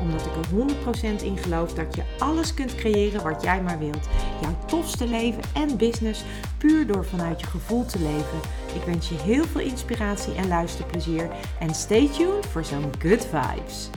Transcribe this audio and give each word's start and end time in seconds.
Omdat 0.00 0.26
ik 0.26 0.32
er 0.36 1.18
100% 1.20 1.22
in 1.22 1.36
geloof 1.36 1.74
dat 1.74 1.94
je 1.94 2.02
alles 2.18 2.54
kunt 2.54 2.74
creëren 2.74 3.22
wat 3.22 3.42
jij 3.42 3.62
maar 3.62 3.78
wilt. 3.78 4.08
Jouw 4.40 4.56
tofste 4.66 5.06
leven 5.06 5.42
en 5.54 5.76
business 5.76 6.24
puur 6.58 6.86
door 6.86 7.04
vanuit 7.04 7.40
je 7.40 7.46
gevoel 7.46 7.84
te 7.84 7.98
leven. 7.98 8.40
Ik 8.74 8.82
wens 8.86 9.08
je 9.08 9.14
heel 9.14 9.44
veel 9.44 9.60
inspiratie 9.60 10.34
en 10.34 10.48
luisterplezier. 10.48 11.30
En 11.58 11.74
stay 11.74 12.08
tuned 12.08 12.46
voor 12.46 12.64
zo'n 12.64 12.92
good 12.98 13.26
vibes. 13.26 13.90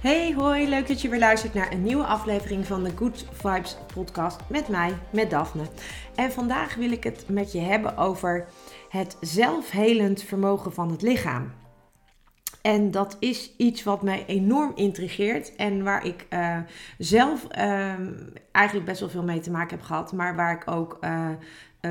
Hey, 0.00 0.34
hoi, 0.36 0.68
leuk 0.68 0.88
dat 0.88 1.02
je 1.02 1.08
weer 1.08 1.18
luistert 1.18 1.54
naar 1.54 1.72
een 1.72 1.82
nieuwe 1.82 2.04
aflevering 2.04 2.66
van 2.66 2.84
de 2.84 2.90
Good 2.96 3.24
Vibes 3.32 3.76
podcast 3.94 4.40
met 4.48 4.68
mij, 4.68 4.92
met 5.10 5.30
Daphne. 5.30 5.62
En 6.14 6.32
vandaag 6.32 6.74
wil 6.74 6.90
ik 6.90 7.04
het 7.04 7.24
met 7.28 7.52
je 7.52 7.60
hebben 7.60 7.96
over 7.96 8.46
het 8.88 9.16
zelfhelend 9.20 10.22
vermogen 10.22 10.72
van 10.72 10.90
het 10.90 11.02
lichaam. 11.02 11.52
En 12.66 12.90
dat 12.90 13.16
is 13.18 13.50
iets 13.56 13.82
wat 13.82 14.02
mij 14.02 14.24
enorm 14.26 14.72
intrigeert 14.74 15.56
en 15.56 15.82
waar 15.82 16.06
ik 16.06 16.26
uh, 16.30 16.58
zelf 16.98 17.46
uh, 17.58 17.94
eigenlijk 18.52 18.86
best 18.86 19.00
wel 19.00 19.08
veel 19.08 19.22
mee 19.22 19.40
te 19.40 19.50
maken 19.50 19.76
heb 19.76 19.86
gehad, 19.86 20.12
maar 20.12 20.36
waar 20.36 20.54
ik 20.54 20.70
ook 20.70 20.98
uh, 21.00 21.28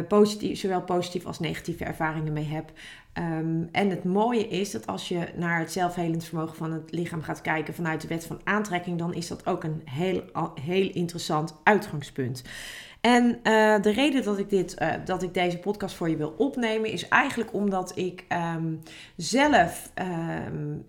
positief, 0.07 0.59
zowel 0.59 0.81
positief 0.81 1.25
als 1.25 1.39
negatieve 1.39 1.85
ervaringen 1.85 2.33
mee 2.33 2.45
heb. 2.45 2.71
Um, 3.17 3.69
en 3.71 3.89
het 3.89 4.03
mooie 4.03 4.47
is 4.47 4.71
dat 4.71 4.87
als 4.87 5.07
je 5.07 5.27
naar 5.35 5.59
het 5.59 5.71
zelfhelend 5.71 6.23
vermogen 6.23 6.55
van 6.55 6.71
het 6.71 6.91
lichaam 6.91 7.21
gaat 7.21 7.41
kijken 7.41 7.73
vanuit 7.73 8.01
de 8.01 8.07
wet 8.07 8.25
van 8.25 8.41
aantrekking, 8.43 8.99
dan 8.99 9.13
is 9.13 9.27
dat 9.27 9.45
ook 9.45 9.63
een 9.63 9.81
heel, 9.85 10.23
heel 10.61 10.89
interessant 10.93 11.55
uitgangspunt. 11.63 12.43
En 13.05 13.25
uh, 13.25 13.81
de 13.81 13.91
reden 13.91 14.23
dat 14.23 14.39
ik, 14.39 14.49
dit, 14.49 14.75
uh, 14.81 14.93
dat 15.05 15.23
ik 15.23 15.33
deze 15.33 15.57
podcast 15.57 15.95
voor 15.95 16.09
je 16.09 16.15
wil 16.15 16.33
opnemen 16.37 16.91
is 16.91 17.07
eigenlijk 17.07 17.53
omdat 17.53 17.97
ik 17.97 18.25
um, 18.55 18.81
zelf 19.15 19.91
um, 20.47 20.85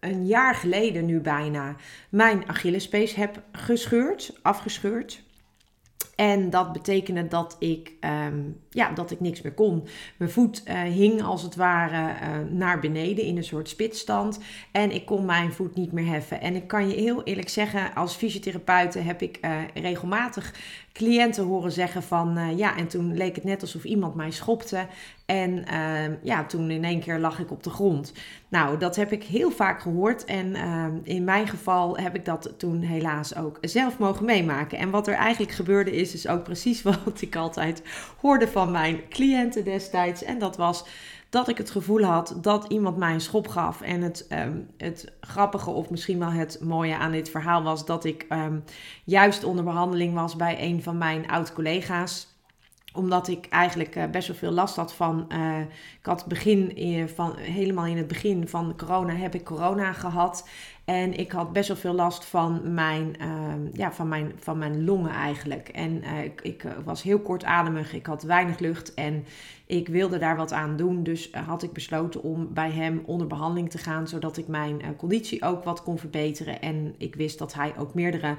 een 0.00 0.26
jaar 0.26 0.54
geleden 0.54 1.06
nu 1.06 1.20
bijna 1.20 1.76
mijn 2.08 2.48
Achillespees 2.48 3.14
heb 3.14 3.42
gescheurd, 3.52 4.38
afgescheurd. 4.42 5.22
En 6.20 6.50
dat 6.50 6.72
betekende 6.72 7.28
dat 7.28 7.56
ik, 7.58 7.92
um, 8.00 8.60
ja, 8.70 8.90
dat 8.92 9.10
ik 9.10 9.20
niks 9.20 9.42
meer 9.42 9.52
kon. 9.52 9.86
Mijn 10.16 10.30
voet 10.30 10.62
uh, 10.68 10.82
hing 10.82 11.22
als 11.22 11.42
het 11.42 11.54
ware 11.56 12.12
uh, 12.12 12.50
naar 12.50 12.80
beneden 12.80 13.24
in 13.24 13.36
een 13.36 13.44
soort 13.44 13.68
spitstand. 13.68 14.40
En 14.72 14.90
ik 14.90 15.06
kon 15.06 15.24
mijn 15.24 15.52
voet 15.52 15.74
niet 15.74 15.92
meer 15.92 16.06
heffen. 16.06 16.40
En 16.40 16.54
ik 16.54 16.66
kan 16.66 16.88
je 16.88 16.94
heel 16.94 17.22
eerlijk 17.22 17.48
zeggen, 17.48 17.94
als 17.94 18.14
fysiotherapeute 18.14 18.98
heb 18.98 19.22
ik 19.22 19.38
uh, 19.44 19.56
regelmatig 19.74 20.54
cliënten 20.92 21.44
horen 21.44 21.72
zeggen 21.72 22.02
van 22.02 22.56
ja, 22.56 22.76
en 22.76 22.88
toen 22.88 23.16
leek 23.16 23.34
het 23.34 23.44
net 23.44 23.60
alsof 23.60 23.84
iemand 23.84 24.14
mij 24.14 24.30
schopte. 24.30 24.86
En 25.30 25.64
uh, 25.72 26.16
ja, 26.22 26.44
toen 26.44 26.70
in 26.70 26.84
één 26.84 27.00
keer 27.00 27.18
lag 27.18 27.38
ik 27.38 27.50
op 27.50 27.62
de 27.62 27.70
grond. 27.70 28.12
Nou, 28.48 28.78
dat 28.78 28.96
heb 28.96 29.12
ik 29.12 29.24
heel 29.24 29.50
vaak 29.50 29.80
gehoord. 29.80 30.24
En 30.24 30.46
uh, 30.46 30.86
in 31.02 31.24
mijn 31.24 31.48
geval 31.48 31.96
heb 31.96 32.14
ik 32.14 32.24
dat 32.24 32.54
toen 32.56 32.80
helaas 32.80 33.36
ook 33.36 33.58
zelf 33.60 33.98
mogen 33.98 34.24
meemaken. 34.24 34.78
En 34.78 34.90
wat 34.90 35.06
er 35.06 35.14
eigenlijk 35.14 35.52
gebeurde 35.52 35.96
is, 35.96 36.14
is 36.14 36.28
ook 36.28 36.42
precies 36.42 36.82
wat 37.04 37.20
ik 37.20 37.36
altijd 37.36 37.82
hoorde 38.20 38.48
van 38.48 38.70
mijn 38.70 39.08
cliënten 39.08 39.64
destijds. 39.64 40.24
En 40.24 40.38
dat 40.38 40.56
was 40.56 40.84
dat 41.28 41.48
ik 41.48 41.58
het 41.58 41.70
gevoel 41.70 42.02
had 42.02 42.38
dat 42.40 42.64
iemand 42.68 42.96
mij 42.96 43.12
een 43.12 43.20
schop 43.20 43.48
gaf. 43.48 43.80
En 43.80 44.02
het, 44.02 44.26
um, 44.32 44.68
het 44.76 45.12
grappige 45.20 45.70
of 45.70 45.90
misschien 45.90 46.18
wel 46.18 46.32
het 46.32 46.58
mooie 46.60 46.96
aan 46.96 47.12
dit 47.12 47.30
verhaal 47.30 47.62
was 47.62 47.86
dat 47.86 48.04
ik 48.04 48.26
juist 49.04 49.44
onder 49.44 49.64
behandeling 49.64 50.14
was 50.14 50.36
bij 50.36 50.56
een 50.60 50.82
van 50.82 50.98
mijn 50.98 51.28
oud-collega's 51.28 52.29
omdat 52.92 53.28
ik 53.28 53.46
eigenlijk 53.48 53.96
uh, 53.96 54.04
best 54.06 54.28
wel 54.28 54.36
veel 54.36 54.50
last 54.50 54.76
had 54.76 54.94
van. 54.94 55.26
Uh, 55.32 55.60
ik 56.00 56.06
had 56.06 56.26
begin 56.26 56.76
in, 56.76 57.08
van 57.08 57.36
helemaal 57.36 57.86
in 57.86 57.96
het 57.96 58.06
begin 58.06 58.48
van 58.48 58.76
corona 58.76 59.14
heb 59.14 59.34
ik 59.34 59.44
corona 59.44 59.92
gehad. 59.92 60.48
En 60.84 61.18
ik 61.18 61.32
had 61.32 61.52
best 61.52 61.68
wel 61.68 61.76
veel 61.76 61.92
last 61.92 62.24
van 62.24 62.74
mijn, 62.74 63.16
uh, 63.20 63.72
ja, 63.72 63.92
van 63.92 64.08
mijn, 64.08 64.32
van 64.38 64.58
mijn 64.58 64.84
longen 64.84 65.10
eigenlijk. 65.10 65.68
En 65.68 66.02
uh, 66.04 66.24
ik, 66.24 66.40
ik 66.42 66.64
was 66.84 67.02
heel 67.02 67.20
kortademig, 67.20 67.92
ik 67.92 68.06
had 68.06 68.22
weinig 68.22 68.58
lucht 68.58 68.94
en 68.94 69.24
ik 69.66 69.88
wilde 69.88 70.18
daar 70.18 70.36
wat 70.36 70.52
aan 70.52 70.76
doen. 70.76 71.02
Dus 71.02 71.30
had 71.46 71.62
ik 71.62 71.72
besloten 71.72 72.22
om 72.22 72.52
bij 72.52 72.70
hem 72.70 73.02
onder 73.06 73.26
behandeling 73.26 73.70
te 73.70 73.78
gaan, 73.78 74.08
zodat 74.08 74.36
ik 74.36 74.48
mijn 74.48 74.96
conditie 74.96 75.42
ook 75.42 75.64
wat 75.64 75.82
kon 75.82 75.98
verbeteren. 75.98 76.60
En 76.60 76.94
ik 76.98 77.14
wist 77.14 77.38
dat 77.38 77.54
hij 77.54 77.74
ook 77.78 77.94
meerdere 77.94 78.36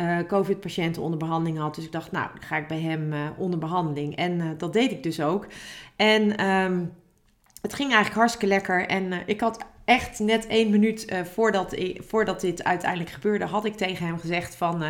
uh, 0.00 0.18
COVID-patiënten 0.26 1.02
onder 1.02 1.18
behandeling 1.18 1.58
had. 1.58 1.74
Dus 1.74 1.84
ik 1.84 1.92
dacht, 1.92 2.12
nou, 2.12 2.28
ga 2.40 2.56
ik 2.56 2.66
bij 2.66 2.80
hem 2.80 3.12
uh, 3.12 3.20
onder 3.36 3.58
behandeling. 3.58 4.16
En 4.16 4.32
uh, 4.32 4.46
dat 4.56 4.72
deed 4.72 4.90
ik 4.90 5.02
dus 5.02 5.20
ook. 5.20 5.46
En 5.96 6.46
um, 6.46 6.92
het 7.60 7.74
ging 7.74 7.88
eigenlijk 7.88 8.14
hartstikke 8.14 8.46
lekker. 8.46 8.86
En 8.86 9.12
ik 9.26 9.40
had 9.40 9.58
echt 9.84 10.18
net 10.18 10.46
één 10.46 10.70
minuut 10.70 11.16
voordat, 11.32 11.76
voordat 11.98 12.40
dit 12.40 12.64
uiteindelijk 12.64 13.10
gebeurde, 13.10 13.44
had 13.44 13.64
ik 13.64 13.74
tegen 13.74 14.06
hem 14.06 14.18
gezegd 14.18 14.56
van... 14.56 14.84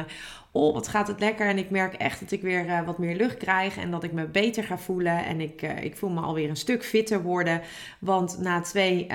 Oh, 0.57 0.75
wat 0.75 0.89
gaat 0.89 1.09
het 1.09 1.21
lekker. 1.21 1.47
En 1.47 1.59
ik 1.59 1.71
merk 1.71 1.95
echt 1.95 2.21
dat 2.21 2.31
ik 2.31 2.43
weer 2.43 2.85
wat 2.85 2.99
meer 2.99 3.17
lucht 3.17 3.37
krijg. 3.37 3.77
En 3.77 3.91
dat 3.91 4.05
ik 4.05 4.13
me 4.13 4.27
beter 4.27 4.65
ga 4.65 4.79
voelen. 4.79 5.25
En 5.25 5.41
ik, 5.41 5.63
ik 5.63 5.97
voel 5.97 6.11
me 6.11 6.21
alweer 6.21 6.49
een 6.49 6.57
stuk 6.57 6.85
fitter 6.85 7.23
worden. 7.23 7.61
Want 7.99 8.39
na 8.41 8.61
twee, 8.61 9.07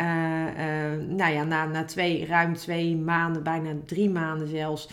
nou 1.07 1.31
ja, 1.33 1.43
na, 1.43 1.65
na 1.65 1.83
twee, 1.85 2.25
ruim 2.25 2.53
twee 2.53 2.95
maanden, 2.95 3.43
bijna 3.43 3.69
drie 3.85 4.09
maanden 4.09 4.47
zelfs 4.47 4.89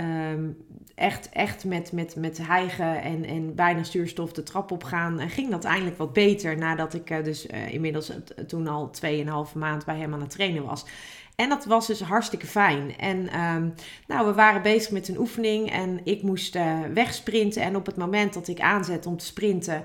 Um, 0.00 0.56
echt, 1.00 1.28
echt 1.28 1.64
met, 1.64 1.92
met, 1.92 2.16
met 2.16 2.38
hijgen 2.46 3.02
en, 3.02 3.24
en 3.24 3.54
bijna 3.54 3.82
stuurstof 3.82 4.32
de 4.32 4.42
trap 4.42 4.70
op 4.70 4.84
gaan, 4.84 5.20
uh, 5.20 5.26
ging 5.28 5.50
dat 5.50 5.64
eindelijk 5.64 5.98
wat 5.98 6.12
beter. 6.12 6.58
Nadat 6.58 6.94
ik 6.94 7.10
uh, 7.10 7.24
dus 7.24 7.46
uh, 7.46 7.72
inmiddels 7.72 8.12
toen 8.46 8.66
al 8.66 8.90
2,5 9.04 9.52
maand 9.54 9.84
bij 9.84 9.96
hem 9.96 10.14
aan 10.14 10.20
het 10.20 10.30
trainen 10.30 10.64
was. 10.64 10.84
En 11.36 11.48
dat 11.48 11.64
was 11.64 11.86
dus 11.86 12.00
hartstikke 12.00 12.46
fijn. 12.46 12.96
En 12.98 13.40
um, 13.40 13.74
nou, 14.06 14.26
we 14.26 14.32
waren 14.32 14.62
bezig 14.62 14.90
met 14.90 15.08
een 15.08 15.18
oefening 15.18 15.70
en 15.70 16.00
ik 16.04 16.22
moest 16.22 16.58
wegsprinten. 16.94 17.62
En 17.62 17.76
op 17.76 17.86
het 17.86 17.96
moment 17.96 18.34
dat 18.34 18.48
ik 18.48 18.60
aanzet 18.60 19.06
om 19.06 19.16
te 19.16 19.24
sprinten, 19.24 19.82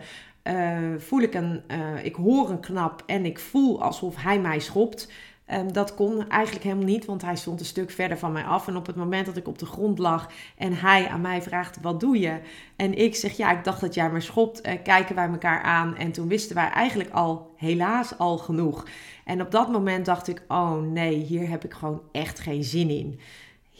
voel 0.97 1.19
ik 1.21 1.33
een, 1.33 1.61
ik 2.03 2.15
hoor 2.15 2.49
een 2.49 2.59
knap 2.59 3.03
en 3.05 3.25
ik 3.25 3.39
voel 3.39 3.81
alsof 3.81 4.15
hij 4.15 4.39
mij 4.39 4.59
schopt. 4.59 5.11
Um, 5.53 5.73
dat 5.73 5.95
kon 5.95 6.29
eigenlijk 6.29 6.63
helemaal 6.63 6.85
niet, 6.85 7.05
want 7.05 7.21
hij 7.21 7.35
stond 7.35 7.59
een 7.59 7.65
stuk 7.65 7.91
verder 7.91 8.17
van 8.17 8.31
mij 8.31 8.43
af. 8.43 8.67
En 8.67 8.75
op 8.75 8.85
het 8.85 8.95
moment 8.95 9.25
dat 9.25 9.37
ik 9.37 9.47
op 9.47 9.59
de 9.59 9.65
grond 9.65 9.99
lag 9.99 10.29
en 10.57 10.73
hij 10.73 11.07
aan 11.07 11.21
mij 11.21 11.41
vraagt: 11.41 11.81
Wat 11.81 11.99
doe 11.99 12.19
je? 12.19 12.39
En 12.75 12.97
ik 12.97 13.15
zeg: 13.15 13.37
Ja, 13.37 13.57
ik 13.57 13.63
dacht 13.63 13.81
dat 13.81 13.93
jij 13.93 14.11
me 14.11 14.19
schopt. 14.19 14.67
Uh, 14.67 14.73
kijken 14.83 15.15
wij 15.15 15.27
elkaar 15.27 15.61
aan. 15.61 15.95
En 15.95 16.11
toen 16.11 16.27
wisten 16.27 16.55
wij 16.55 16.69
eigenlijk 16.69 17.09
al, 17.09 17.51
helaas 17.55 18.17
al 18.17 18.37
genoeg. 18.37 18.87
En 19.25 19.41
op 19.41 19.51
dat 19.51 19.71
moment 19.71 20.05
dacht 20.05 20.27
ik: 20.27 20.41
Oh 20.47 20.81
nee, 20.81 21.15
hier 21.15 21.49
heb 21.49 21.63
ik 21.63 21.73
gewoon 21.73 22.01
echt 22.11 22.39
geen 22.39 22.63
zin 22.63 22.89
in. 22.89 23.19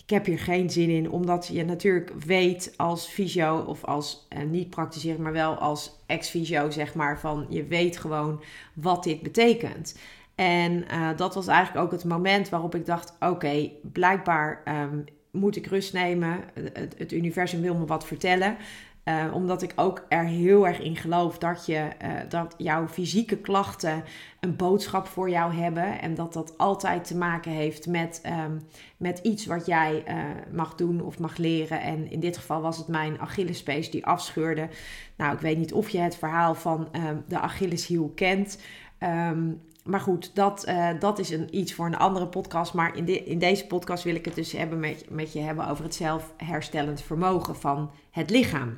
Ik 0.05 0.09
heb 0.09 0.25
hier 0.25 0.39
geen 0.39 0.69
zin 0.69 0.89
in, 0.89 1.11
omdat 1.11 1.47
je 1.47 1.65
natuurlijk 1.65 2.11
weet 2.25 2.73
als 2.77 3.07
fysio 3.07 3.57
of 3.57 3.83
als 3.83 4.27
uh, 4.37 4.43
niet 4.43 4.69
praktiseren, 4.69 5.21
maar 5.21 5.31
wel 5.31 5.55
als 5.55 5.99
ex-fysio, 6.05 6.69
zeg 6.69 6.93
maar, 6.93 7.19
van 7.19 7.45
je 7.49 7.65
weet 7.65 7.97
gewoon 7.97 8.41
wat 8.73 9.03
dit 9.03 9.21
betekent. 9.21 9.95
En 10.35 10.85
uh, 10.91 11.09
dat 11.15 11.35
was 11.35 11.47
eigenlijk 11.47 11.85
ook 11.85 11.91
het 11.91 12.03
moment 12.03 12.49
waarop 12.49 12.75
ik 12.75 12.85
dacht: 12.85 13.13
oké, 13.19 13.71
blijkbaar 13.81 14.61
um, 14.67 15.03
moet 15.31 15.55
ik 15.55 15.67
rust 15.67 15.93
nemen. 15.93 16.39
Het, 16.53 16.95
het, 16.97 17.11
universum 17.11 17.61
wil 17.61 17.75
me 17.75 17.85
wat 17.85 18.05
vertellen. 18.05 18.57
Uh, 19.03 19.25
omdat 19.33 19.61
ik 19.61 19.73
ook 19.75 20.05
er 20.09 20.25
heel 20.25 20.67
erg 20.67 20.79
in 20.79 20.95
geloof 20.95 21.37
dat, 21.37 21.65
je, 21.65 21.87
uh, 22.03 22.11
dat 22.29 22.55
jouw 22.57 22.87
fysieke 22.87 23.37
klachten 23.37 24.03
een 24.39 24.55
boodschap 24.55 25.07
voor 25.07 25.29
jou 25.29 25.53
hebben. 25.53 26.01
En 26.01 26.15
dat 26.15 26.33
dat 26.33 26.57
altijd 26.57 27.07
te 27.07 27.17
maken 27.17 27.51
heeft 27.51 27.87
met, 27.87 28.21
um, 28.45 28.61
met 28.97 29.19
iets 29.19 29.45
wat 29.45 29.65
jij 29.65 30.03
mag 30.51 30.75
doen 30.75 31.01
of 31.01 31.19
mag 31.19 31.37
leren. 31.37 31.81
En 31.81 32.11
in 32.11 32.19
dit 32.19 32.37
geval 32.37 32.61
was 32.61 32.77
het 32.77 32.87
mijn 32.87 33.19
Achillespees 33.19 33.91
die 33.91 34.05
afscheurde. 34.05 34.69
Nou, 35.15 35.33
ik 35.33 35.39
weet 35.39 35.57
niet 35.57 35.73
of 35.73 35.89
je 35.89 35.99
het 35.99 36.15
verhaal 36.15 36.55
van 36.55 36.87
um, 36.91 37.23
de 37.27 37.39
Achilleshiel 37.39 38.11
kent. 38.15 38.59
Um, 38.99 39.61
maar 39.85 39.99
goed, 39.99 40.31
dat, 40.33 40.65
uh, 40.67 40.89
dat 40.99 41.19
is 41.19 41.29
een, 41.29 41.47
iets 41.57 41.73
voor 41.73 41.85
een 41.85 41.97
andere 41.97 42.27
podcast. 42.27 42.73
Maar 42.73 42.97
in, 42.97 43.25
in 43.25 43.39
deze 43.39 43.67
podcast 43.67 44.03
wil 44.03 44.15
ik 44.15 44.25
het 44.25 44.35
dus 44.35 44.51
hebben 44.51 44.79
met, 44.79 45.05
met 45.09 45.33
je 45.33 45.39
hebben 45.39 45.67
over 45.67 45.83
het 45.83 45.95
zelfherstellend 45.95 47.01
vermogen 47.01 47.55
van 47.55 47.91
het 48.11 48.29
lichaam. 48.29 48.77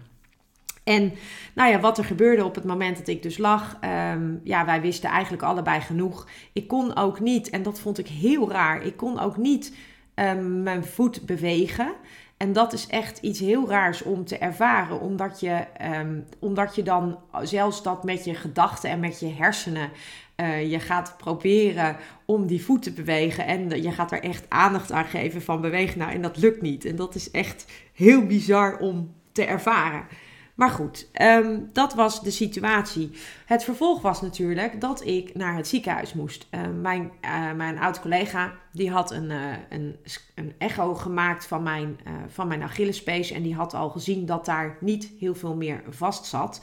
En 0.83 1.13
nou 1.56 1.71
ja, 1.71 1.80
wat 1.80 1.98
er 1.98 2.06
gebeurde 2.06 2.45
op 2.45 2.56
het 2.56 2.63
moment 2.63 2.98
dat 2.98 3.07
ik 3.07 3.24
dus 3.24 3.38
lag, 3.38 3.77
um, 4.13 4.42
ja, 4.44 4.65
wij 4.65 4.81
wisten 4.81 5.09
eigenlijk 5.09 5.44
allebei 5.44 5.81
genoeg. 5.81 6.27
Ik 6.54 6.68
kon 6.68 6.95
ook 6.95 7.19
niet, 7.19 7.50
en 7.50 7.63
dat 7.63 7.80
vond 7.80 7.98
ik 7.98 8.07
heel 8.07 8.51
raar, 8.51 8.81
ik 8.83 8.98
kon 8.98 9.19
ook 9.19 9.38
niet 9.38 9.75
um, 10.15 10.63
mijn 10.63 10.86
voet 10.86 11.25
bewegen. 11.25 11.94
En 12.38 12.54
dat 12.54 12.74
is 12.74 12.88
echt 12.88 13.19
iets 13.19 13.39
heel 13.39 13.69
raars 13.69 14.01
om 14.01 14.25
te 14.25 14.38
ervaren, 14.38 15.00
omdat 15.00 15.39
je, 15.39 15.66
um, 16.00 16.25
omdat 16.39 16.75
je 16.75 16.84
dan 16.84 17.19
zelfs 17.42 17.84
dat 17.84 18.04
met 18.04 18.25
je 18.25 18.36
gedachten 18.36 18.89
en 18.89 19.00
met 19.00 19.19
je 19.19 19.34
hersenen 19.34 19.89
uh, 20.38 20.72
je 20.72 20.80
gaat 20.80 21.16
proberen 21.18 21.95
om 22.25 22.48
die 22.48 22.63
voet 22.63 22.84
te 22.84 22.92
bewegen 22.92 23.45
en 23.45 23.81
je 23.81 23.92
gaat 23.92 24.12
er 24.12 24.24
echt 24.24 24.45
aandacht 24.50 24.92
aan 24.92 25.06
geven 25.06 25.42
van 25.42 25.62
bewegen. 25.62 26.00
Nou, 26.00 26.12
en 26.12 26.22
dat 26.22 26.38
lukt 26.38 26.62
niet. 26.62 26.86
En 26.86 26.95
dat 26.95 27.16
is 27.16 27.31
echt 27.31 27.66
heel 27.94 28.25
bizar 28.25 28.78
om 28.78 29.13
te 29.31 29.45
ervaren. 29.45 30.06
Maar 30.57 30.69
goed, 30.69 31.07
um, 31.21 31.69
dat 31.74 31.94
was 31.94 32.21
de 32.21 32.31
situatie. 32.31 33.12
Het 33.45 33.63
vervolg 33.63 34.01
was 34.01 34.21
natuurlijk 34.21 34.81
dat 34.81 35.06
ik 35.06 35.36
naar 35.36 35.56
het 35.56 35.68
ziekenhuis 35.68 36.13
moest. 36.13 36.48
Uh, 36.51 36.62
mijn, 36.81 37.12
uh, 37.25 37.51
mijn 37.51 37.80
oud-collega 37.80 38.54
die 38.71 38.92
had 38.92 39.12
een, 39.12 39.30
uh, 39.30 39.54
een, 39.69 39.95
een, 40.36 40.54
echo 40.57 40.95
gemaakt 40.95 41.45
van 41.45 41.63
mijn, 41.63 42.00
van 42.27 42.48
mijn 42.48 42.63
Achillespees. 42.63 43.31
En 43.31 43.44
die 43.44 43.56
had 43.56 43.74
al 43.74 43.89
gezien 43.89 44.25
dat 44.25 44.45
daar 44.45 44.77
niet 44.80 45.12
heel 45.19 45.36
veel 45.36 45.56
meer 45.56 45.83
vast 45.89 46.25
zat. 46.25 46.62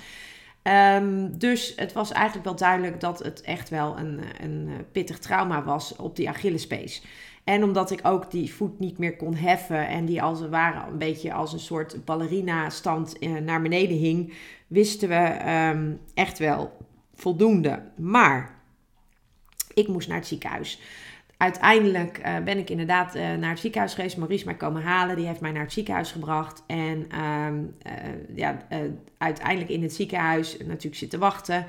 Um, 0.69 1.39
dus 1.39 1.73
het 1.77 1.93
was 1.93 2.13
eigenlijk 2.13 2.45
wel 2.45 2.57
duidelijk 2.57 3.01
dat 3.01 3.19
het 3.19 3.41
echt 3.41 3.69
wel 3.69 3.99
een, 3.99 4.21
een 4.41 4.69
pittig 4.93 5.19
trauma 5.19 5.65
was 5.65 5.97
op 5.97 6.17
die 6.17 6.29
Achillespees. 6.29 7.03
En 7.45 7.63
omdat 7.63 7.91
ik 7.91 8.01
ook 8.03 8.31
die 8.31 8.55
voet 8.55 8.79
niet 8.79 8.99
meer 8.99 9.17
kon 9.17 9.35
heffen 9.35 9.89
en 9.89 10.05
die 10.05 10.23
als 10.23 10.41
het 10.41 10.51
ware 10.51 10.91
een 10.91 10.99
beetje 10.99 11.33
als 11.33 11.53
een 11.53 11.59
soort 11.59 12.05
ballerina 12.05 12.71
stand 12.71 13.19
eh, 13.19 13.33
naar 13.33 13.63
beneden 13.63 13.97
hing, 13.97 14.33
wisten 14.67 15.09
we 15.09 15.51
um, 15.75 16.01
echt 16.15 16.39
wel 16.39 16.77
voldoende. 17.15 17.83
Maar 17.97 18.55
ik 19.75 19.89
moest 19.89 20.09
naar 20.09 20.17
het 20.17 20.27
ziekenhuis. 20.27 20.81
Uiteindelijk 21.37 22.19
uh, 22.19 22.39
ben 22.39 22.59
ik 22.59 22.71
inderdaad 22.71 23.17
uh, 23.17 23.35
naar 23.35 23.51
het 23.51 23.59
ziekenhuis 23.59 23.95
geweest. 23.95 24.17
Maurice 24.17 24.45
mij 24.45 24.55
komen 24.55 24.83
halen. 24.83 25.17
Die 25.17 25.27
heeft 25.27 25.41
mij 25.41 25.53
naar 25.53 25.63
het 25.63 25.73
ziekenhuis 25.73 26.13
gebracht. 26.13 26.63
En 26.67 27.09
uh, 27.13 27.47
ja, 28.35 28.67
uiteindelijk 29.19 29.71
in 29.71 29.83
het 29.83 29.95
ziekenhuis 29.95 30.57
natuurlijk 30.59 30.95
zitten 30.95 31.19
wachten. 31.19 31.67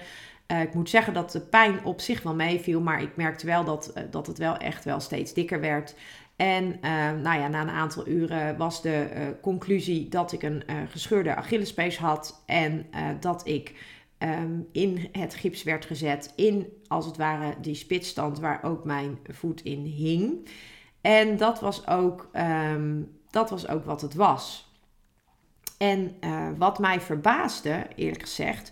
Ik 0.62 0.74
moet 0.74 0.90
zeggen 0.90 1.14
dat 1.14 1.32
de 1.32 1.40
pijn 1.40 1.84
op 1.84 2.02
zich 2.02 2.22
wel 2.22 2.36
meeviel, 2.36 2.82
maar 2.82 3.02
ik 3.02 3.16
merkte 3.16 3.46
wel 3.46 3.64
dat, 3.64 3.94
dat 4.12 4.28
het 4.28 4.38
wel 4.38 4.58
echt 4.58 4.86
wel 4.86 5.00
steeds 5.00 5.34
dikker 5.34 5.60
werd. 5.60 5.96
En 6.36 6.80
nou 7.22 7.40
ja, 7.40 7.48
na 7.48 7.62
een 7.62 7.70
aantal 7.70 8.08
uren 8.08 8.58
was 8.58 8.82
de 8.82 9.08
conclusie 9.42 10.10
dat 10.10 10.32
ik 10.32 10.44
een 10.44 10.64
gescheurde 10.90 11.36
Achillespees 11.36 11.98
had 11.98 12.44
en 12.46 12.86
dat 13.20 13.48
ik 13.48 13.74
um, 14.20 14.68
in 14.72 15.10
het 15.12 15.36
gips 15.36 15.64
werd 15.64 15.86
gezet, 15.86 16.34
in 16.36 16.68
als 16.88 17.06
het 17.06 17.18
ware 17.18 17.56
die 17.62 17.76
spitsstand 17.76 18.40
waar 18.40 18.64
ook 18.64 18.84
mijn 18.84 19.20
voet 19.24 19.62
in 19.62 19.84
hing. 19.84 20.50
En 21.02 21.38
dat 21.38 21.60
was 21.60 21.88
ook, 21.88 22.30
um, 22.34 23.18
dat 23.30 23.50
was 23.50 23.68
ook 23.68 23.86
wat 23.86 24.02
het 24.02 24.14
was. 24.14 24.74
En 25.78 26.16
wat 26.58 26.80
mij 26.80 27.02
verbaasde, 27.02 27.88
eerlijk 27.96 28.22
gezegd, 28.22 28.72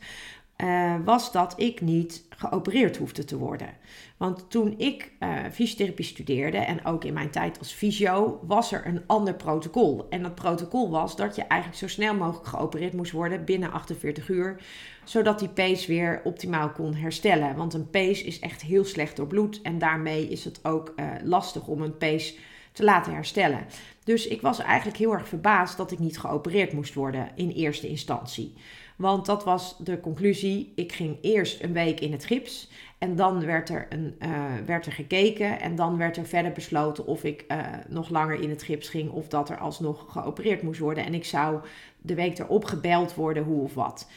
uh, 0.58 0.96
was 1.06 1.32
dat 1.32 1.54
ik 1.58 1.82
niet 1.82 2.26
geopereerd 2.30 2.98
hoefde 2.98 3.24
te 3.24 3.38
worden. 3.38 3.70
Want 4.18 4.46
toen 4.50 4.80
ik 4.80 5.12
uh, 5.20 5.40
fysiotherapie 5.52 6.06
studeerde 6.06 6.58
en 6.58 6.86
ook 6.86 7.04
in 7.04 7.14
mijn 7.14 7.30
tijd 7.30 7.60
als 7.60 7.72
fysio, 7.72 8.40
was 8.48 8.72
er 8.72 8.88
een 8.88 9.02
ander 9.08 9.34
protocol. 9.34 10.06
En 10.10 10.22
dat 10.22 10.36
protocol 10.36 10.90
was 10.90 11.16
dat 11.16 11.36
je 11.36 11.42
eigenlijk 11.42 11.80
zo 11.82 11.88
snel 11.88 12.16
mogelijk 12.16 12.48
geopereerd 12.48 12.94
moest 12.94 13.12
worden 13.12 13.46
binnen 13.46 13.72
48 13.72 14.30
uur, 14.30 14.62
zodat 15.04 15.40
die 15.40 15.50
pees 15.50 15.86
weer 15.86 16.22
optimaal 16.24 16.70
kon 16.70 16.94
herstellen. 16.94 17.56
Want 17.56 17.74
een 17.74 17.90
pees 17.90 18.24
is 18.24 18.40
echt 18.40 18.62
heel 18.62 18.86
slecht 18.86 19.16
door 19.16 19.28
bloed 19.28 19.62
en 19.62 19.78
daarmee 19.78 20.28
is 20.28 20.46
het 20.46 20.60
ook 20.64 20.94
uh, 20.96 21.06
lastig 21.24 21.68
om 21.68 21.82
een 21.82 21.98
pees 21.98 22.38
te 22.72 22.84
laten 22.84 23.14
herstellen. 23.14 23.66
Dus 24.04 24.28
ik 24.28 24.42
was 24.42 24.60
eigenlijk 24.60 24.98
heel 24.98 25.14
erg 25.14 25.28
verbaasd 25.28 25.78
dat 25.78 25.92
ik 25.92 26.00
niet 26.00 26.20
geopereerd 26.20 26.74
moest 26.74 26.94
worden 26.94 27.32
in 27.36 27.50
eerste 27.50 27.88
instantie. 27.88 28.54
Want 28.98 29.26
dat 29.26 29.44
was 29.44 29.78
de 29.78 30.00
conclusie. 30.00 30.72
Ik 30.76 30.92
ging 30.92 31.18
eerst 31.22 31.64
een 31.64 31.74
week 31.74 32.00
in 32.00 32.12
het 32.12 32.26
gips. 32.26 32.70
En 32.98 33.16
dan 33.16 33.46
werd 33.46 33.70
er, 33.70 33.86
een, 33.90 34.16
uh, 34.20 34.44
werd 34.66 34.86
er 34.86 34.92
gekeken. 34.92 35.60
En 35.60 35.76
dan 35.76 35.98
werd 35.98 36.18
er 36.18 36.26
verder 36.26 36.52
besloten 36.52 37.06
of 37.06 37.24
ik 37.24 37.46
uh, 37.48 37.58
nog 37.88 38.10
langer 38.10 38.42
in 38.42 38.50
het 38.50 38.64
gips 38.64 38.90
ging. 38.90 39.12
Of 39.12 39.28
dat 39.28 39.50
er 39.50 39.58
alsnog 39.58 40.06
geopereerd 40.08 40.62
moest 40.62 40.80
worden. 40.80 41.06
En 41.06 41.14
ik 41.14 41.26
zou 41.26 41.60
de 42.02 42.16
week 42.16 42.40
erop 42.40 42.66
gebeld 42.66 43.16
worden, 43.16 43.44
hoe 43.44 43.64
of 43.64 43.74
wat. 43.74 44.10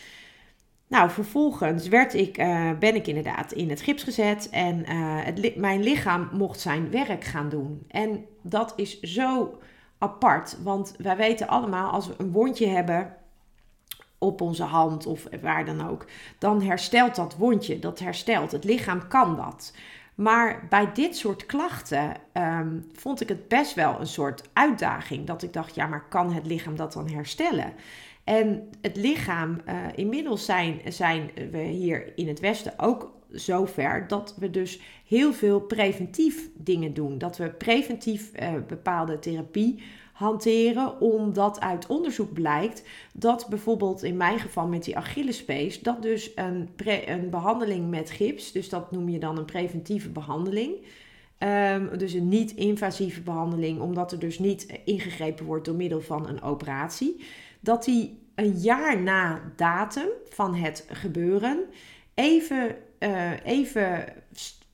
Nou, 0.89 1.11
vervolgens 1.11 1.89
werd 1.89 2.15
ik, 2.15 2.39
uh, 2.39 2.71
ben 2.79 2.95
ik 2.95 3.07
inderdaad 3.07 3.53
in 3.53 3.71
het 3.71 3.81
gips 3.81 4.03
gezet. 4.03 4.49
En 4.51 4.87
het, 4.87 5.57
mijn 5.57 5.83
lichaam 5.83 6.29
mocht 6.33 6.61
zijn 6.61 6.91
werk 6.91 7.25
gaan 7.25 7.49
doen. 7.49 7.85
En 7.89 8.25
dat 8.43 8.73
is 8.77 9.01
zo 9.01 9.59
apart. 9.99 10.59
Want 10.63 10.95
wij 10.99 11.17
weten 11.17 11.49
allemaal, 11.49 11.91
als 11.91 12.07
we 12.07 12.15
een 12.19 12.33
wondje 12.33 12.67
hebben 12.67 13.17
op 14.19 14.41
onze 14.41 14.63
hand 14.63 15.07
of 15.07 15.27
waar 15.43 15.65
dan 15.65 15.89
ook, 15.89 16.07
dan 16.39 16.63
herstelt 16.63 17.15
dat 17.15 17.37
wondje. 17.37 17.79
Dat 17.79 17.99
herstelt. 17.99 18.53
Het 18.53 18.65
lichaam 18.65 19.09
kan 19.09 19.37
dat. 19.37 19.73
Maar 20.15 20.67
bij 20.69 20.93
dit 20.93 21.17
soort 21.17 21.47
klachten 21.47 22.15
um, 22.33 22.91
vond 22.93 23.21
ik 23.21 23.29
het 23.29 23.49
best 23.49 23.75
wel 23.75 24.01
een 24.01 24.07
soort 24.07 24.43
uitdaging. 24.53 25.27
Dat 25.27 25.43
ik 25.43 25.53
dacht, 25.53 25.75
ja, 25.75 25.87
maar 25.87 26.09
kan 26.09 26.33
het 26.33 26.47
lichaam 26.47 26.77
dat 26.77 26.93
dan 26.93 27.11
herstellen? 27.11 27.73
En 28.25 28.71
het 28.81 28.97
lichaam, 28.97 29.61
uh, 29.69 29.75
inmiddels 29.95 30.45
zijn, 30.45 30.81
zijn 30.89 31.31
we 31.51 31.59
hier 31.59 32.13
in 32.17 32.29
het 32.29 32.41
Westen 32.41 32.73
ook 32.77 33.16
zover 33.31 34.05
dat 34.09 34.35
we 34.39 34.51
dus 34.51 34.81
heel 35.07 35.33
veel 35.33 35.61
preventief 35.61 36.51
dingen 36.55 36.95
doen. 36.95 37.19
Dat 37.19 37.37
we 37.37 37.51
preventief 37.51 38.31
uh, 38.41 38.53
bepaalde 38.67 39.19
therapie 39.19 39.83
hanteren, 40.13 41.01
omdat 41.01 41.61
uit 41.61 41.87
onderzoek 41.87 42.33
blijkt 42.33 42.83
dat 43.13 43.47
bijvoorbeeld 43.49 44.03
in 44.03 44.17
mijn 44.17 44.39
geval 44.39 44.67
met 44.67 44.85
die 44.85 44.97
Achillespees, 44.97 45.81
dat 45.81 46.03
dus 46.03 46.31
een, 46.35 46.69
een 47.07 47.31
behandeling 47.31 47.91
met 47.91 48.11
gips, 48.11 48.53
dus 48.53 48.69
dat 48.69 48.93
noem 48.93 49.09
je 49.09 49.19
dan 49.19 49.39
een 49.39 49.45
preventieve 49.45 50.09
behandeling. 50.09 50.75
Um, 51.39 51.99
dus 51.99 52.13
een 52.13 52.29
niet-invasieve 52.29 53.21
behandeling, 53.21 53.81
omdat 53.81 54.13
er 54.13 54.19
dus 54.19 54.39
niet 54.39 54.81
ingegrepen 54.85 55.45
wordt 55.45 55.65
door 55.65 55.75
middel 55.75 56.01
van 56.01 56.29
een 56.29 56.43
operatie. 56.43 57.25
Dat 57.61 57.85
die 57.85 58.19
een 58.35 58.53
jaar 58.53 59.03
na 59.03 59.53
datum 59.57 60.09
van 60.29 60.55
het 60.55 60.87
gebeuren 60.89 61.65
even, 62.15 62.77
uh, 62.99 63.31
even 63.45 64.05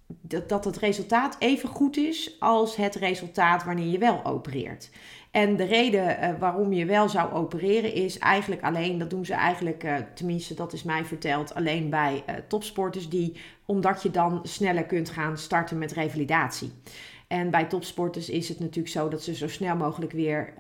dat, 0.07 0.49
dat 0.49 0.65
het 0.65 0.77
resultaat 0.77 1.37
even 1.39 1.69
goed 1.69 1.97
is 1.97 2.37
als 2.41 2.77
het 2.77 2.95
resultaat 2.95 3.65
wanneer 3.65 3.87
je 3.87 3.99
wel 3.99 4.25
opereert. 4.25 4.91
En 5.31 5.57
de 5.57 5.65
reden 5.65 6.19
uh, 6.23 6.39
waarom 6.39 6.73
je 6.73 6.87
wel 6.87 7.09
zou 7.09 7.33
opereren 7.33 7.93
is 7.93 8.19
eigenlijk 8.19 8.63
alleen, 8.63 8.99
dat 8.99 9.11
doen 9.11 9.25
ze 9.25 9.35
eigenlijk, 9.35 9.85
uh, 9.85 9.97
tenminste 10.15 10.55
dat 10.55 10.73
is 10.73 10.83
mij 10.83 11.05
verteld, 11.05 11.55
alleen 11.55 11.91
bij 11.91 12.25
topsporters 12.49 13.09
die, 13.09 13.37
omdat 13.67 14.03
je 14.03 14.11
dan 14.11 14.41
sneller 14.43 14.85
kunt 14.85 15.11
gaan 15.11 15.39
starten 15.39 15.79
met 15.79 15.93
revalidatie. 15.93 16.73
En 17.33 17.51
bij 17.51 17.65
topsporters 17.65 18.29
is 18.29 18.49
het 18.49 18.61
natuurlijk 18.61 18.89
zo 18.89 19.09
dat 19.09 19.23
ze 19.23 19.35
zo 19.35 19.49
snel 19.49 19.77
mogelijk 19.77 20.13
weer 20.13 20.53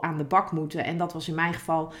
aan 0.00 0.18
de 0.18 0.24
bak 0.24 0.52
moeten. 0.52 0.84
En 0.84 0.98
dat 0.98 1.12
was 1.12 1.28
in 1.28 1.34
mijn 1.34 1.54
geval, 1.54 1.92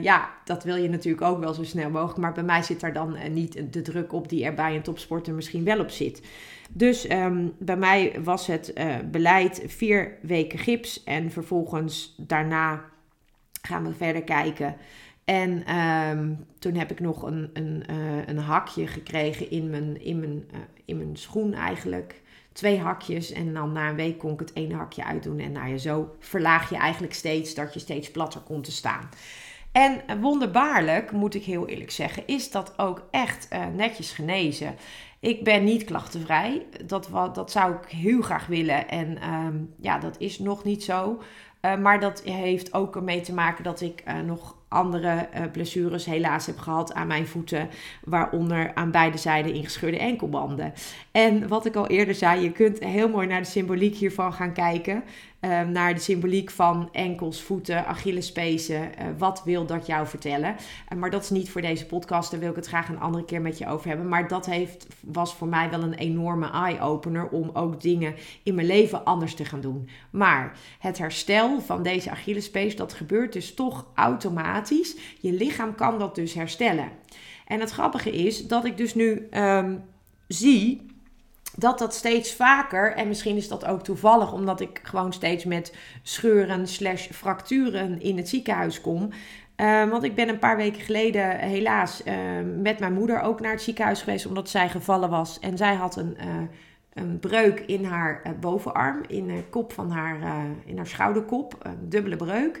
ja, 0.00 0.30
dat 0.44 0.64
wil 0.64 0.76
je 0.76 0.88
natuurlijk 0.88 1.22
ook 1.22 1.40
wel 1.40 1.54
zo 1.54 1.64
snel 1.64 1.90
mogelijk. 1.90 2.18
Maar 2.18 2.32
bij 2.32 2.42
mij 2.42 2.62
zit 2.62 2.80
daar 2.80 2.92
dan 2.92 3.16
niet 3.32 3.72
de 3.72 3.82
druk 3.82 4.12
op 4.12 4.28
die 4.28 4.44
er 4.44 4.54
bij 4.54 4.74
een 4.74 4.82
topsporter 4.82 5.34
misschien 5.34 5.64
wel 5.64 5.80
op 5.80 5.90
zit. 5.90 6.22
Dus 6.70 7.10
um, 7.10 7.52
bij 7.58 7.76
mij 7.76 8.16
was 8.24 8.46
het 8.46 8.74
beleid 9.10 9.62
vier 9.66 10.18
weken 10.22 10.58
gips 10.58 11.04
en 11.04 11.30
vervolgens 11.30 12.14
daarna 12.18 12.84
gaan 13.62 13.84
we 13.84 13.94
verder 13.94 14.22
kijken. 14.22 14.76
En 15.24 15.76
um, 15.76 16.46
toen 16.58 16.74
heb 16.74 16.90
ik 16.90 17.00
nog 17.00 17.22
een, 17.22 17.50
een, 17.52 17.84
een 18.26 18.38
hakje 18.38 18.86
gekregen 18.86 19.50
in 19.50 19.70
mijn, 19.70 20.04
in, 20.04 20.20
mijn, 20.20 20.44
in 20.84 20.96
mijn 20.96 21.16
schoen 21.16 21.54
eigenlijk. 21.54 22.20
Twee 22.52 22.78
hakjes 22.78 23.32
en 23.32 23.54
dan 23.54 23.72
na 23.72 23.88
een 23.88 23.96
week 23.96 24.18
kon 24.18 24.32
ik 24.32 24.38
het 24.38 24.54
ene 24.54 24.74
hakje 24.74 25.04
uitdoen. 25.04 25.38
En 25.38 25.52
nou 25.52 25.68
ja, 25.68 25.76
zo 25.76 26.16
verlaag 26.18 26.70
je 26.70 26.76
eigenlijk 26.76 27.14
steeds 27.14 27.54
dat 27.54 27.74
je 27.74 27.80
steeds 27.80 28.10
platter 28.10 28.40
komt 28.40 28.64
te 28.64 28.72
staan. 28.72 29.08
En 29.72 30.20
wonderbaarlijk, 30.20 31.12
moet 31.12 31.34
ik 31.34 31.44
heel 31.44 31.68
eerlijk 31.68 31.90
zeggen, 31.90 32.26
is 32.26 32.50
dat 32.50 32.78
ook 32.78 33.06
echt 33.10 33.48
uh, 33.52 33.66
netjes 33.66 34.12
genezen. 34.12 34.74
Ik 35.20 35.44
ben 35.44 35.64
niet 35.64 35.84
klachtenvrij. 35.84 36.66
Dat, 36.84 37.08
dat 37.32 37.50
zou 37.50 37.74
ik 37.74 37.88
heel 37.88 38.22
graag 38.22 38.46
willen. 38.46 38.88
En 38.88 39.28
um, 39.30 39.74
ja, 39.80 39.98
dat 39.98 40.18
is 40.18 40.38
nog 40.38 40.64
niet 40.64 40.84
zo. 40.84 41.22
Uh, 41.62 41.76
maar 41.76 42.00
dat 42.00 42.22
heeft 42.22 42.74
ook 42.74 42.96
ermee 42.96 43.20
te 43.20 43.34
maken 43.34 43.64
dat 43.64 43.80
ik 43.80 44.02
uh, 44.08 44.20
nog 44.20 44.56
andere 44.72 45.28
uh, 45.34 45.42
blessures 45.52 46.04
helaas 46.04 46.46
heb 46.46 46.58
gehad 46.58 46.94
aan 46.94 47.06
mijn 47.06 47.26
voeten. 47.26 47.68
Waaronder 48.04 48.74
aan 48.74 48.90
beide 48.90 49.18
zijden 49.18 49.54
ingescheurde 49.54 49.98
enkelbanden. 49.98 50.72
En 51.10 51.48
wat 51.48 51.66
ik 51.66 51.74
al 51.74 51.86
eerder 51.86 52.14
zei, 52.14 52.40
je 52.42 52.52
kunt 52.52 52.84
heel 52.84 53.08
mooi 53.08 53.26
naar 53.26 53.40
de 53.40 53.46
symboliek 53.46 53.94
hiervan 53.94 54.32
gaan 54.32 54.52
kijken. 54.52 55.04
Ehm, 55.42 55.72
naar 55.72 55.94
de 55.94 56.00
symboliek 56.00 56.50
van 56.50 56.88
enkels, 56.92 57.42
voeten, 57.42 57.86
Achillespezen. 57.86 58.80
Uh, 58.80 59.06
wat 59.18 59.42
wil 59.44 59.66
dat 59.66 59.86
jou 59.86 60.06
vertellen? 60.06 60.56
Uh, 60.92 60.98
maar 60.98 61.10
dat 61.10 61.22
is 61.22 61.30
niet 61.30 61.50
voor 61.50 61.60
deze 61.60 61.86
podcast, 61.86 62.30
daar 62.30 62.40
wil 62.40 62.50
ik 62.50 62.56
het 62.56 62.66
graag 62.66 62.88
een 62.88 63.00
andere 63.00 63.24
keer 63.24 63.40
met 63.40 63.58
je 63.58 63.66
over 63.66 63.88
hebben. 63.88 64.08
Maar 64.08 64.28
dat 64.28 64.46
heeft, 64.46 64.86
was 65.00 65.34
voor 65.34 65.48
mij 65.48 65.70
wel 65.70 65.82
een 65.82 65.94
enorme 65.94 66.50
eye-opener 66.50 67.28
om 67.28 67.50
ook 67.52 67.80
dingen 67.80 68.14
in 68.42 68.54
mijn 68.54 68.66
leven 68.66 69.04
anders 69.04 69.34
te 69.34 69.44
gaan 69.44 69.60
doen. 69.60 69.88
Maar 70.10 70.58
het 70.78 70.98
herstel 70.98 71.60
van 71.60 71.82
deze 71.82 72.10
Achillespees, 72.10 72.76
dat 72.76 72.92
gebeurt 72.92 73.32
dus 73.32 73.54
toch 73.54 73.86
automatisch. 73.94 74.96
Je 75.20 75.32
lichaam 75.32 75.74
kan 75.74 75.98
dat 75.98 76.14
dus 76.14 76.34
herstellen. 76.34 76.88
En 77.46 77.60
het 77.60 77.70
grappige 77.70 78.10
is 78.10 78.46
dat 78.46 78.64
ik 78.64 78.76
dus 78.76 78.94
nu 78.94 79.28
um, 79.30 79.84
zie 80.28 80.91
dat 81.56 81.78
dat 81.78 81.94
steeds 81.94 82.34
vaker, 82.34 82.92
en 82.92 83.08
misschien 83.08 83.36
is 83.36 83.48
dat 83.48 83.64
ook 83.64 83.82
toevallig 83.82 84.32
omdat 84.32 84.60
ik 84.60 84.80
gewoon 84.82 85.12
steeds 85.12 85.44
met 85.44 85.76
scheuren 86.02 86.68
slash 86.68 87.06
fracturen 87.06 88.00
in 88.00 88.16
het 88.16 88.28
ziekenhuis 88.28 88.80
kom. 88.80 89.10
Uh, 89.56 89.90
want 89.90 90.02
ik 90.02 90.14
ben 90.14 90.28
een 90.28 90.38
paar 90.38 90.56
weken 90.56 90.80
geleden 90.80 91.38
helaas 91.38 92.02
uh, 92.04 92.14
met 92.62 92.78
mijn 92.78 92.92
moeder 92.92 93.20
ook 93.20 93.40
naar 93.40 93.52
het 93.52 93.62
ziekenhuis 93.62 94.02
geweest 94.02 94.26
omdat 94.26 94.48
zij 94.48 94.68
gevallen 94.68 95.10
was. 95.10 95.38
En 95.38 95.56
zij 95.56 95.74
had 95.74 95.96
een, 95.96 96.16
uh, 96.20 96.26
een 96.92 97.18
breuk 97.18 97.60
in 97.60 97.84
haar 97.84 98.22
bovenarm, 98.40 99.02
in 99.06 99.26
de 99.26 99.44
kop 99.50 99.72
van 99.72 99.90
haar, 99.90 100.16
in 100.64 100.76
haar 100.76 100.86
schouderkop, 100.86 101.56
een 101.62 101.88
dubbele 101.88 102.16
breuk. 102.16 102.60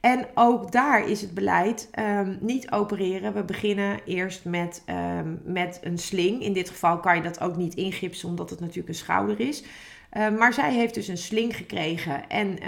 En 0.00 0.26
ook 0.34 0.72
daar 0.72 1.08
is 1.08 1.20
het 1.20 1.34
beleid 1.34 1.90
um, 1.98 2.38
niet 2.40 2.70
opereren. 2.70 3.34
We 3.34 3.44
beginnen 3.44 4.00
eerst 4.04 4.44
met, 4.44 4.82
um, 5.18 5.40
met 5.44 5.78
een 5.82 5.98
sling. 5.98 6.42
In 6.42 6.52
dit 6.52 6.68
geval 6.68 7.00
kan 7.00 7.16
je 7.16 7.22
dat 7.22 7.40
ook 7.40 7.56
niet 7.56 7.74
ingipsen, 7.74 8.28
omdat 8.28 8.50
het 8.50 8.60
natuurlijk 8.60 8.88
een 8.88 8.94
schouder 8.94 9.40
is. 9.40 9.64
Uh, 10.12 10.28
maar 10.38 10.52
zij 10.52 10.74
heeft 10.74 10.94
dus 10.94 11.08
een 11.08 11.18
sling 11.18 11.56
gekregen 11.56 12.28
en, 12.28 12.58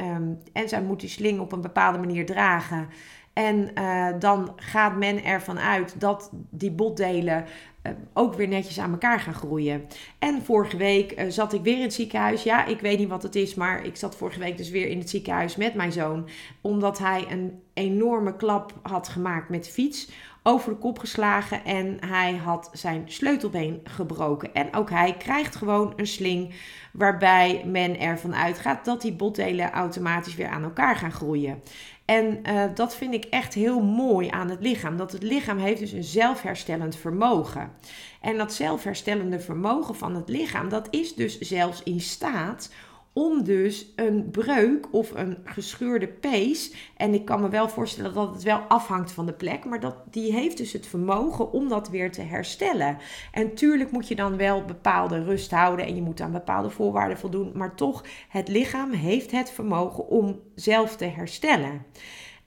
en 0.53 0.69
zij 0.69 0.83
moet 0.83 1.01
die 1.01 1.09
sling 1.09 1.41
op 1.41 1.53
een 1.53 1.61
bepaalde 1.61 1.99
manier 1.99 2.27
dragen. 2.27 2.89
En 3.33 3.71
uh, 3.79 4.09
dan 4.19 4.53
gaat 4.57 4.97
men 4.97 5.25
ervan 5.25 5.59
uit 5.59 6.01
dat 6.01 6.31
die 6.33 6.71
botdelen 6.71 7.45
uh, 7.83 7.93
ook 8.13 8.35
weer 8.35 8.49
netjes 8.49 8.81
aan 8.81 8.91
elkaar 8.91 9.21
gaan 9.21 9.35
groeien. 9.35 9.87
En 10.19 10.43
vorige 10.43 10.77
week 10.77 11.21
uh, 11.21 11.25
zat 11.29 11.53
ik 11.53 11.63
weer 11.63 11.77
in 11.77 11.83
het 11.83 11.95
ziekenhuis. 11.95 12.43
Ja, 12.43 12.65
ik 12.65 12.81
weet 12.81 12.99
niet 12.99 13.09
wat 13.09 13.23
het 13.23 13.35
is, 13.35 13.55
maar 13.55 13.85
ik 13.85 13.97
zat 13.97 14.17
vorige 14.17 14.39
week 14.39 14.57
dus 14.57 14.71
weer 14.71 14.87
in 14.89 14.99
het 14.99 15.11
ziekenhuis 15.11 15.57
met 15.57 15.75
mijn 15.75 15.93
zoon. 15.93 16.29
Omdat 16.61 16.99
hij 16.99 17.27
een 17.31 17.63
enorme 17.75 18.37
klap 18.37 18.73
had 18.83 19.09
gemaakt 19.09 19.49
met 19.49 19.65
de 19.65 19.71
fiets. 19.71 20.11
Over 20.43 20.73
de 20.73 20.79
kop 20.79 20.99
geslagen 20.99 21.65
en 21.65 21.97
hij 22.07 22.35
had 22.35 22.71
zijn 22.73 23.03
sleutelbeen 23.07 23.81
gebroken. 23.85 24.55
En 24.55 24.75
ook 24.75 24.91
hij 24.91 25.17
krijgt 25.17 25.57
gewoon 25.57 25.93
een 25.97 26.07
sling 26.07 26.55
waarbij 26.93 27.63
men 27.67 28.01
ervan 28.01 28.35
uitgaat 28.35 28.85
dat 28.85 29.03
die 29.03 29.13
botdelen 29.13 29.71
automatisch 29.71 30.35
weer 30.35 30.49
aan 30.49 30.63
elkaar 30.63 30.97
gaan 30.97 31.13
groeien. 31.13 31.63
En 32.05 32.41
uh, 32.49 32.63
dat 32.75 32.97
vind 32.97 33.15
ik 33.15 33.25
echt 33.25 33.55
heel 33.55 33.81
mooi 33.81 34.29
aan 34.29 34.51
het 34.51 34.61
lichaam. 34.61 34.97
Dat 34.97 35.13
het 35.13 35.23
lichaam 35.23 35.59
heeft 35.59 35.81
dus 35.81 35.93
een 35.93 36.05
zelfherstellend 36.05 36.97
vermogen. 36.97 37.73
En 38.21 38.37
dat 38.37 38.53
zelfherstellende 38.53 39.41
vermogen 39.41 39.95
van 39.95 40.15
het 40.15 40.29
lichaam, 40.29 40.69
dat 40.69 40.89
is 40.91 41.15
dus 41.15 41.39
zelfs 41.39 41.83
in 41.83 42.01
staat 42.01 42.71
om 43.13 43.45
dus 43.45 43.93
een 43.97 44.31
breuk 44.31 44.93
of 44.93 45.11
een 45.15 45.39
gescheurde 45.45 46.09
pees. 46.09 46.75
En 46.97 47.15
ik 47.15 47.25
kan 47.25 47.41
me 47.41 47.49
wel 47.49 47.69
voorstellen 47.69 48.15
dat 48.15 48.35
het 48.35 48.43
wel 48.43 48.59
afhangt 48.59 49.13
van 49.13 49.27
de 49.27 49.33
plek. 49.33 49.65
Maar 49.65 49.81
dat, 49.81 49.97
die 50.11 50.33
heeft 50.33 50.57
dus 50.57 50.73
het 50.73 50.87
vermogen 50.87 51.53
om 51.53 51.69
dat 51.69 51.89
weer 51.89 52.13
te 52.13 52.23
herstellen. 52.23 52.99
En 53.33 53.55
tuurlijk 53.55 53.91
moet 53.91 54.09
je 54.09 54.15
dan 54.15 54.37
wel 54.37 54.65
bepaalde 54.65 55.25
rust 55.25 55.51
houden. 55.51 55.87
En 55.87 55.95
je 55.95 56.03
moet 56.03 56.21
aan 56.21 56.33
bepaalde 56.33 56.71
voorwaarden 56.71 57.19
voldoen. 57.19 57.53
Maar 57.55 57.75
toch, 57.75 58.05
het 58.29 58.49
lichaam 58.49 58.93
heeft 58.93 59.31
het 59.31 59.51
vermogen 59.51 60.09
om 60.09 60.41
zelf 60.55 60.97
te 60.97 61.05
herstellen. 61.05 61.85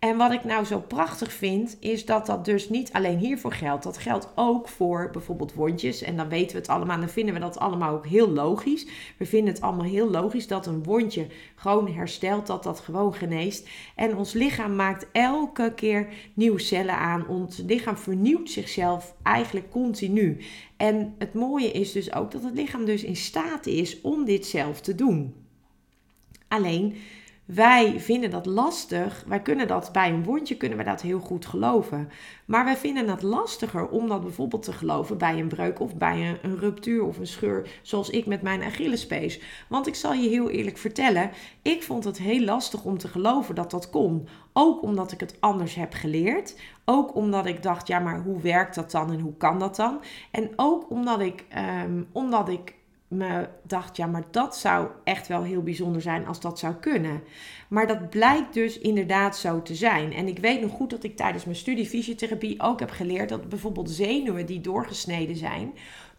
En 0.03 0.17
wat 0.17 0.31
ik 0.31 0.43
nou 0.43 0.65
zo 0.65 0.79
prachtig 0.79 1.33
vind, 1.33 1.77
is 1.79 2.05
dat 2.05 2.25
dat 2.25 2.45
dus 2.45 2.69
niet 2.69 2.93
alleen 2.93 3.17
hiervoor 3.17 3.53
geldt. 3.53 3.83
Dat 3.83 3.98
geldt 3.98 4.27
ook 4.36 4.67
voor 4.67 5.10
bijvoorbeeld 5.12 5.53
wondjes. 5.53 6.01
En 6.01 6.17
dan 6.17 6.29
weten 6.29 6.51
we 6.51 6.57
het 6.57 6.67
allemaal, 6.67 7.00
dan 7.00 7.10
vinden 7.10 7.33
we 7.33 7.39
dat 7.39 7.60
allemaal 7.60 7.93
ook 7.93 8.07
heel 8.07 8.29
logisch. 8.29 8.88
We 9.17 9.25
vinden 9.25 9.53
het 9.53 9.63
allemaal 9.63 9.86
heel 9.86 10.10
logisch 10.10 10.48
dat 10.48 10.65
een 10.65 10.83
wondje 10.83 11.27
gewoon 11.55 11.93
herstelt, 11.93 12.48
dat 12.48 12.63
dat 12.63 12.79
gewoon 12.79 13.13
geneest. 13.13 13.69
En 13.95 14.17
ons 14.17 14.33
lichaam 14.33 14.75
maakt 14.75 15.07
elke 15.12 15.74
keer 15.75 16.07
nieuwe 16.33 16.60
cellen 16.60 16.98
aan. 16.98 17.27
Ons 17.27 17.57
lichaam 17.57 17.98
vernieuwt 17.98 18.50
zichzelf 18.50 19.15
eigenlijk 19.22 19.69
continu. 19.69 20.38
En 20.77 21.15
het 21.17 21.33
mooie 21.33 21.72
is 21.72 21.91
dus 21.91 22.13
ook 22.13 22.31
dat 22.31 22.43
het 22.43 22.53
lichaam 22.53 22.86
dus 22.86 23.03
in 23.03 23.15
staat 23.15 23.65
is 23.65 24.01
om 24.01 24.25
dit 24.25 24.45
zelf 24.45 24.81
te 24.81 24.95
doen. 24.95 25.33
Alleen 26.48 26.95
wij 27.46 28.00
vinden 28.00 28.30
dat 28.30 28.46
lastig. 28.46 29.24
Wij 29.28 29.42
kunnen 29.42 29.68
dat 29.68 29.92
bij 29.92 30.10
een 30.10 30.24
wondje 30.24 30.58
kunnen 30.58 30.78
we 30.78 30.84
dat 30.84 31.02
heel 31.02 31.20
goed 31.20 31.46
geloven. 31.46 32.10
Maar 32.46 32.64
wij 32.64 32.78
vinden 32.78 33.10
het 33.10 33.22
lastiger 33.22 33.88
om 33.88 34.08
dat 34.08 34.22
bijvoorbeeld 34.22 34.64
te 34.64 34.74
geloven 34.74 35.18
bij 35.18 35.40
een 35.40 35.48
breuk 35.48 35.80
of 35.80 35.96
bij 35.96 36.30
een, 36.30 36.38
een 36.42 36.60
ruptuur 36.60 37.04
of 37.04 37.18
een 37.18 37.28
scheur, 37.28 37.80
zoals 37.82 38.10
ik 38.10 38.26
met 38.26 38.42
mijn 38.42 38.64
Achillespees. 38.64 39.42
Want 39.68 39.88
ik 39.88 39.96
zal 39.96 40.14
je 40.14 40.30
heel 40.30 40.50
eerlijk 40.50 40.78
vertellen, 40.78 41.32
ik 41.62 41.84
vond 41.84 42.04
het 42.04 42.18
heel 42.18 42.44
lastig 42.44 42.84
om 42.84 42.98
te 42.98 43.08
geloven 43.08 43.56
dat 43.56 43.72
dat 43.72 43.90
kon. 43.90 44.28
Ook 44.54 44.82
omdat 44.82 45.12
ik 45.12 45.20
het 45.20 45.36
anders 45.40 45.76
heb 45.76 45.94
geleerd. 45.94 46.56
Ook 46.86 47.16
omdat 47.16 47.46
ik 47.46 47.64
dacht, 47.64 47.88
ja, 47.88 48.00
maar 48.00 48.22
hoe 48.22 48.42
werkt 48.42 48.76
dat 48.76 48.92
dan 48.92 49.12
en 49.12 49.20
hoe 49.20 49.38
kan 49.38 49.60
dat 49.60 49.76
dan? 49.76 50.00
En 50.32 50.52
ook 50.56 50.90
omdat 50.90 51.20
ik, 51.20 51.46
um, 51.86 52.08
omdat 52.12 52.50
ik 52.50 52.74
me 53.13 53.48
dacht, 53.63 53.98
ja, 53.98 54.05
maar 54.05 54.24
dat 54.32 54.58
zou 54.58 54.88
echt 55.03 55.27
wel 55.27 55.43
heel 55.43 55.63
bijzonder 55.63 56.01
zijn 56.01 56.27
als 56.27 56.39
dat 56.39 56.60
zou 56.60 56.74
kunnen. 56.74 57.24
Maar 57.67 57.88
dat 57.88 58.10
blijkt 58.10 58.53
dus 58.53 58.79
inderdaad 58.79 59.38
zo 59.38 59.62
te 59.62 59.75
zijn. 59.75 60.13
En 60.13 60.27
ik 60.27 60.39
weet 60.39 60.62
nog 60.62 60.72
goed 60.72 60.89
dat 60.89 61.03
ik 61.03 61.15
tijdens 61.15 61.46
mijn 61.46 61.58
studie 61.58 61.86
fysiotherapie 61.86 62.62
ook 62.62 62.79
heb 62.79 62.89
geleerd 62.89 63.29
dat 63.29 63.50
bijvoorbeeld 63.50 63.89
zenuwen 63.89 64.46
die 64.46 64.62
doorgesneden 64.62 65.36
zijn, 65.36 65.74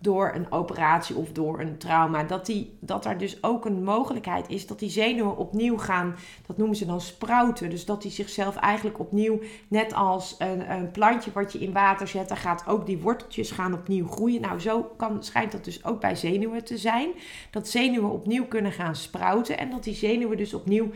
door 0.04 0.32
een 0.34 0.52
operatie 0.52 1.16
of 1.16 1.32
door 1.32 1.61
een 1.61 1.78
trauma, 1.78 2.23
dat, 2.23 2.46
die, 2.46 2.76
dat 2.80 3.04
er 3.04 3.18
dus 3.18 3.42
ook 3.42 3.64
een 3.64 3.84
mogelijkheid 3.84 4.49
is 4.49 4.66
dat 4.66 4.78
die 4.78 4.90
zenuwen 4.90 5.37
opnieuw 5.37 5.78
gaan, 5.78 6.14
dat 6.46 6.56
noemen 6.56 6.76
ze 6.76 6.87
dan 6.87 7.00
sprouten. 7.00 7.70
Dus 7.70 7.84
dat 7.84 8.02
die 8.02 8.11
zichzelf 8.11 8.56
eigenlijk 8.56 8.99
opnieuw, 8.99 9.40
net 9.68 9.94
als 9.94 10.34
een, 10.38 10.70
een 10.70 10.90
plantje 10.90 11.30
wat 11.32 11.52
je 11.52 11.58
in 11.58 11.73
water 11.73 12.08
zet, 12.08 12.28
dan 12.28 12.37
gaat 12.37 12.66
ook 12.66 12.87
die 12.87 12.99
worteltjes 12.99 13.50
gaan 13.50 13.75
opnieuw 13.75 14.06
groeien. 14.08 14.40
Nou, 14.40 14.61
zo 14.61 14.82
kan, 14.96 15.23
schijnt 15.23 15.52
dat 15.52 15.64
dus 15.64 15.84
ook 15.84 16.00
bij 16.00 16.16
zenuwen 16.16 16.64
te 16.64 16.78
zijn. 16.78 17.08
Dat 17.50 17.68
zenuwen 17.68 18.11
opnieuw 18.11 18.46
kunnen 18.46 18.73
gaan 18.73 18.96
sprouten 18.96 19.58
en 19.58 19.70
dat 19.70 19.84
die 19.84 19.94
zenuwen 19.94 20.37
dus 20.37 20.54
opnieuw 20.54 20.90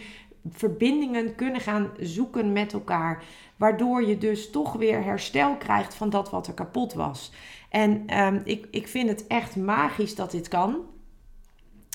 verbindingen 0.51 1.35
kunnen 1.35 1.61
gaan 1.61 1.91
zoeken 2.01 2.53
met 2.53 2.73
elkaar. 2.73 3.25
Waardoor 3.57 4.03
je 4.07 4.19
dus 4.19 4.51
toch 4.51 4.73
weer 4.73 5.05
herstel 5.05 5.57
krijgt 5.57 5.95
van 5.95 6.11
dat 6.11 6.31
wat 6.31 6.47
er 6.47 6.55
kapot 6.55 6.95
was. 6.95 7.33
En 7.69 8.19
um, 8.21 8.41
ik, 8.45 8.67
ik 8.71 8.89
vind 8.89 9.09
het 9.09 9.27
echt 9.27 9.57
magisch 9.57 10.15
dat 10.15 10.31
dit 10.31 10.49
kan. 10.49 10.77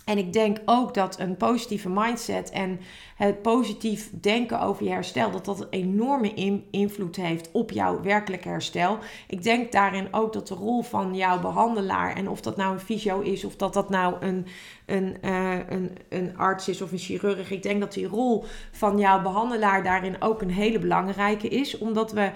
En 0.05 0.17
ik 0.17 0.33
denk 0.33 0.57
ook 0.65 0.93
dat 0.93 1.19
een 1.19 1.37
positieve 1.37 1.89
mindset 1.89 2.49
en 2.49 2.79
het 3.15 3.41
positief 3.41 4.09
denken 4.21 4.61
over 4.61 4.83
je 4.83 4.89
herstel, 4.89 5.31
dat 5.31 5.45
dat 5.45 5.61
een 5.61 5.67
enorme 5.69 6.61
invloed 6.71 7.15
heeft 7.15 7.49
op 7.51 7.71
jouw 7.71 8.01
werkelijke 8.01 8.47
herstel. 8.47 8.97
Ik 9.27 9.43
denk 9.43 9.71
daarin 9.71 10.07
ook 10.11 10.33
dat 10.33 10.47
de 10.47 10.55
rol 10.55 10.81
van 10.81 11.15
jouw 11.15 11.39
behandelaar, 11.39 12.15
en 12.15 12.29
of 12.29 12.41
dat 12.41 12.57
nou 12.57 12.73
een 12.73 12.79
fysio 12.79 13.19
is, 13.19 13.43
of 13.43 13.55
dat 13.55 13.73
dat 13.73 13.89
nou 13.89 14.15
een, 14.19 14.45
een, 14.85 15.17
uh, 15.21 15.69
een, 15.69 15.97
een 16.09 16.37
arts 16.37 16.67
is 16.67 16.81
of 16.81 16.91
een 16.91 16.97
chirurg, 16.97 17.51
ik 17.51 17.63
denk 17.63 17.79
dat 17.79 17.93
die 17.93 18.07
rol 18.07 18.43
van 18.71 18.99
jouw 18.99 19.21
behandelaar 19.21 19.83
daarin 19.83 20.21
ook 20.21 20.41
een 20.41 20.51
hele 20.51 20.79
belangrijke 20.79 21.47
is, 21.47 21.77
omdat 21.77 22.11
we, 22.11 22.31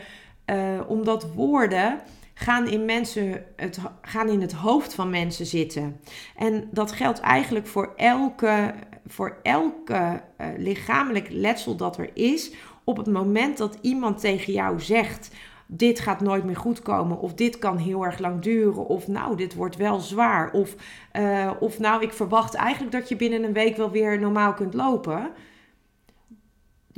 uh, 0.46 0.80
omdat 0.88 1.34
woorden 1.34 2.00
gaan 2.40 2.68
in, 2.68 2.86
mensen 2.86 3.44
het, 3.56 3.80
gaan 4.02 4.30
in 4.30 4.42
het 4.42 4.54
hoofd 4.54 4.94
van 4.94 5.10
mensen 5.10 5.46
zitten. 5.46 6.00
En 6.36 6.68
dat 6.72 6.92
geldt 6.92 7.20
eigenlijk 7.20 7.68
voor 7.68 7.94
elke, 7.96 8.74
voor 9.08 9.38
elke 9.44 10.22
uh, 10.42 10.48
lichamelijk 10.58 11.28
letsel 11.30 11.76
dat 11.76 11.98
er 11.98 12.10
is. 12.14 12.52
Op 12.84 12.98
het 12.98 13.08
moment 13.08 13.58
dat 13.58 13.78
iemand 13.82 14.20
tegen 14.20 14.54
jou 14.54 14.80
zegt: 14.80 15.32
dit 15.66 16.00
gaat 16.00 16.22
nooit 16.22 16.44
meer 16.44 16.56
goed 16.56 16.82
komen, 16.82 17.20
of 17.20 17.34
dit 17.34 17.60
kan 17.60 17.78
heel 17.78 18.06
erg 18.06 18.20
lang 18.20 18.42
duren, 18.42 18.88
of 18.88 19.08
nou, 19.08 19.36
dit 19.36 19.56
wordt 19.56 19.76
wel 19.76 20.00
zwaar, 20.00 20.52
of, 20.52 20.76
uh, 21.20 21.52
of 21.60 21.80
nou, 21.80 22.02
ik 22.02 22.14
verwacht 22.14 22.54
eigenlijk 22.54 22.92
dat 22.92 23.10
je 23.10 23.16
binnen 23.16 23.44
een 23.44 23.54
week 23.54 23.78
wel 23.78 23.92
weer 23.92 24.20
normaal 24.20 24.54
kunt 24.54 24.74
lopen 24.74 25.30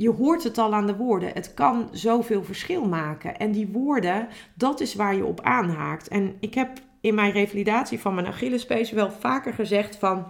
je 0.00 0.10
hoort 0.10 0.42
het 0.42 0.58
al 0.58 0.74
aan 0.74 0.86
de 0.86 0.96
woorden. 0.96 1.30
Het 1.34 1.54
kan 1.54 1.88
zoveel 1.92 2.44
verschil 2.44 2.84
maken. 2.84 3.36
En 3.36 3.52
die 3.52 3.68
woorden, 3.68 4.28
dat 4.54 4.80
is 4.80 4.94
waar 4.94 5.14
je 5.14 5.24
op 5.24 5.40
aanhaakt. 5.40 6.08
En 6.08 6.36
ik 6.38 6.54
heb 6.54 6.70
in 7.00 7.14
mijn 7.14 7.32
revalidatie 7.32 8.00
van 8.00 8.14
mijn 8.14 8.26
Achillespees 8.26 8.90
wel 8.90 9.10
vaker 9.10 9.52
gezegd 9.52 9.96
van... 9.96 10.26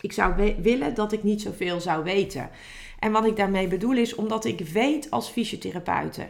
Ik 0.00 0.12
zou 0.12 0.54
willen 0.62 0.94
dat 0.94 1.12
ik 1.12 1.22
niet 1.22 1.42
zoveel 1.42 1.80
zou 1.80 2.04
weten. 2.04 2.50
En 2.98 3.12
wat 3.12 3.24
ik 3.24 3.36
daarmee 3.36 3.68
bedoel 3.68 3.96
is 3.96 4.14
omdat 4.14 4.44
ik 4.44 4.60
weet 4.60 5.10
als 5.10 5.30
fysiotherapeute 5.30 6.26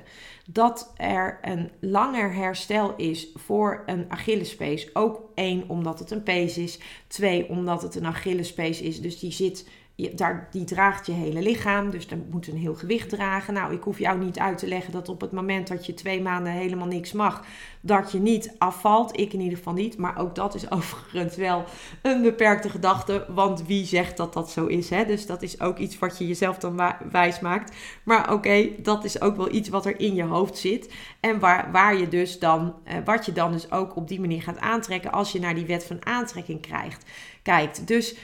dat 0.46 0.92
er 0.96 1.38
een 1.42 1.70
langer 1.80 2.34
herstel 2.34 2.94
is 2.96 3.28
voor 3.34 3.82
een 3.86 4.04
Achillespees. 4.08 4.94
Ook 4.94 5.20
één, 5.34 5.68
omdat 5.68 5.98
het 5.98 6.10
een 6.10 6.22
pees 6.22 6.58
is. 6.58 6.78
Twee, 7.06 7.48
omdat 7.48 7.82
het 7.82 7.94
een 7.94 8.06
Achillespees 8.06 8.80
is. 8.80 9.00
Dus 9.00 9.18
die 9.18 9.32
zit 9.32 9.68
daar, 10.10 10.48
die 10.50 10.64
draagt 10.64 11.06
je 11.06 11.12
hele 11.12 11.42
lichaam, 11.42 11.90
dus 11.90 12.06
dan 12.06 12.24
moet 12.30 12.46
een 12.46 12.56
heel 12.56 12.74
gewicht 12.74 13.08
dragen. 13.08 13.54
Nou, 13.54 13.72
ik 13.72 13.82
hoef 13.82 13.98
jou 13.98 14.18
niet 14.18 14.38
uit 14.38 14.58
te 14.58 14.66
leggen 14.66 14.92
dat 14.92 15.08
op 15.08 15.20
het 15.20 15.32
moment 15.32 15.68
dat 15.68 15.86
je 15.86 15.94
twee 15.94 16.22
maanden 16.22 16.52
helemaal 16.52 16.86
niks 16.86 17.12
mag, 17.12 17.44
dat 17.80 18.12
je 18.12 18.18
niet 18.18 18.54
afvalt. 18.58 19.18
Ik 19.20 19.32
in 19.32 19.40
ieder 19.40 19.58
geval 19.58 19.72
niet, 19.72 19.96
maar 19.96 20.18
ook 20.18 20.34
dat 20.34 20.54
is 20.54 20.70
overigens 20.76 21.36
wel 21.36 21.64
een 22.02 22.22
beperkte 22.22 22.68
gedachte, 22.68 23.26
want 23.28 23.66
wie 23.66 23.84
zegt 23.84 24.16
dat 24.16 24.32
dat 24.32 24.50
zo 24.50 24.66
is? 24.66 24.90
Hè? 24.90 25.04
Dus 25.04 25.26
dat 25.26 25.42
is 25.42 25.60
ook 25.60 25.78
iets 25.78 25.98
wat 25.98 26.18
je 26.18 26.26
jezelf 26.26 26.58
dan 26.58 26.80
wijs 27.10 27.40
maakt. 27.40 27.76
Maar 28.02 28.32
oké, 28.32 28.68
dat 28.78 29.04
is 29.04 29.20
ook 29.20 29.36
wel 29.36 29.52
iets 29.52 29.68
wat 29.68 29.86
er 29.86 30.00
in 30.00 30.14
je 30.14 30.24
hoofd 30.24 30.58
zit 30.58 30.94
en 31.20 31.38
waar, 31.38 31.72
waar 31.72 31.96
je 31.96 32.08
dus 32.08 32.38
dan, 32.38 32.74
eh, 32.84 32.96
wat 33.04 33.26
je 33.26 33.32
dan 33.32 33.52
dus 33.52 33.70
ook 33.70 33.96
op 33.96 34.08
die 34.08 34.20
manier 34.20 34.42
gaat 34.42 34.58
aantrekken 34.58 35.12
als 35.12 35.32
je 35.32 35.40
naar 35.40 35.54
die 35.54 35.66
wet 35.66 35.84
van 35.84 36.06
aantrekking 36.06 36.60
krijgt, 36.60 37.04
kijkt. 37.42 37.86
Dus 37.86 38.14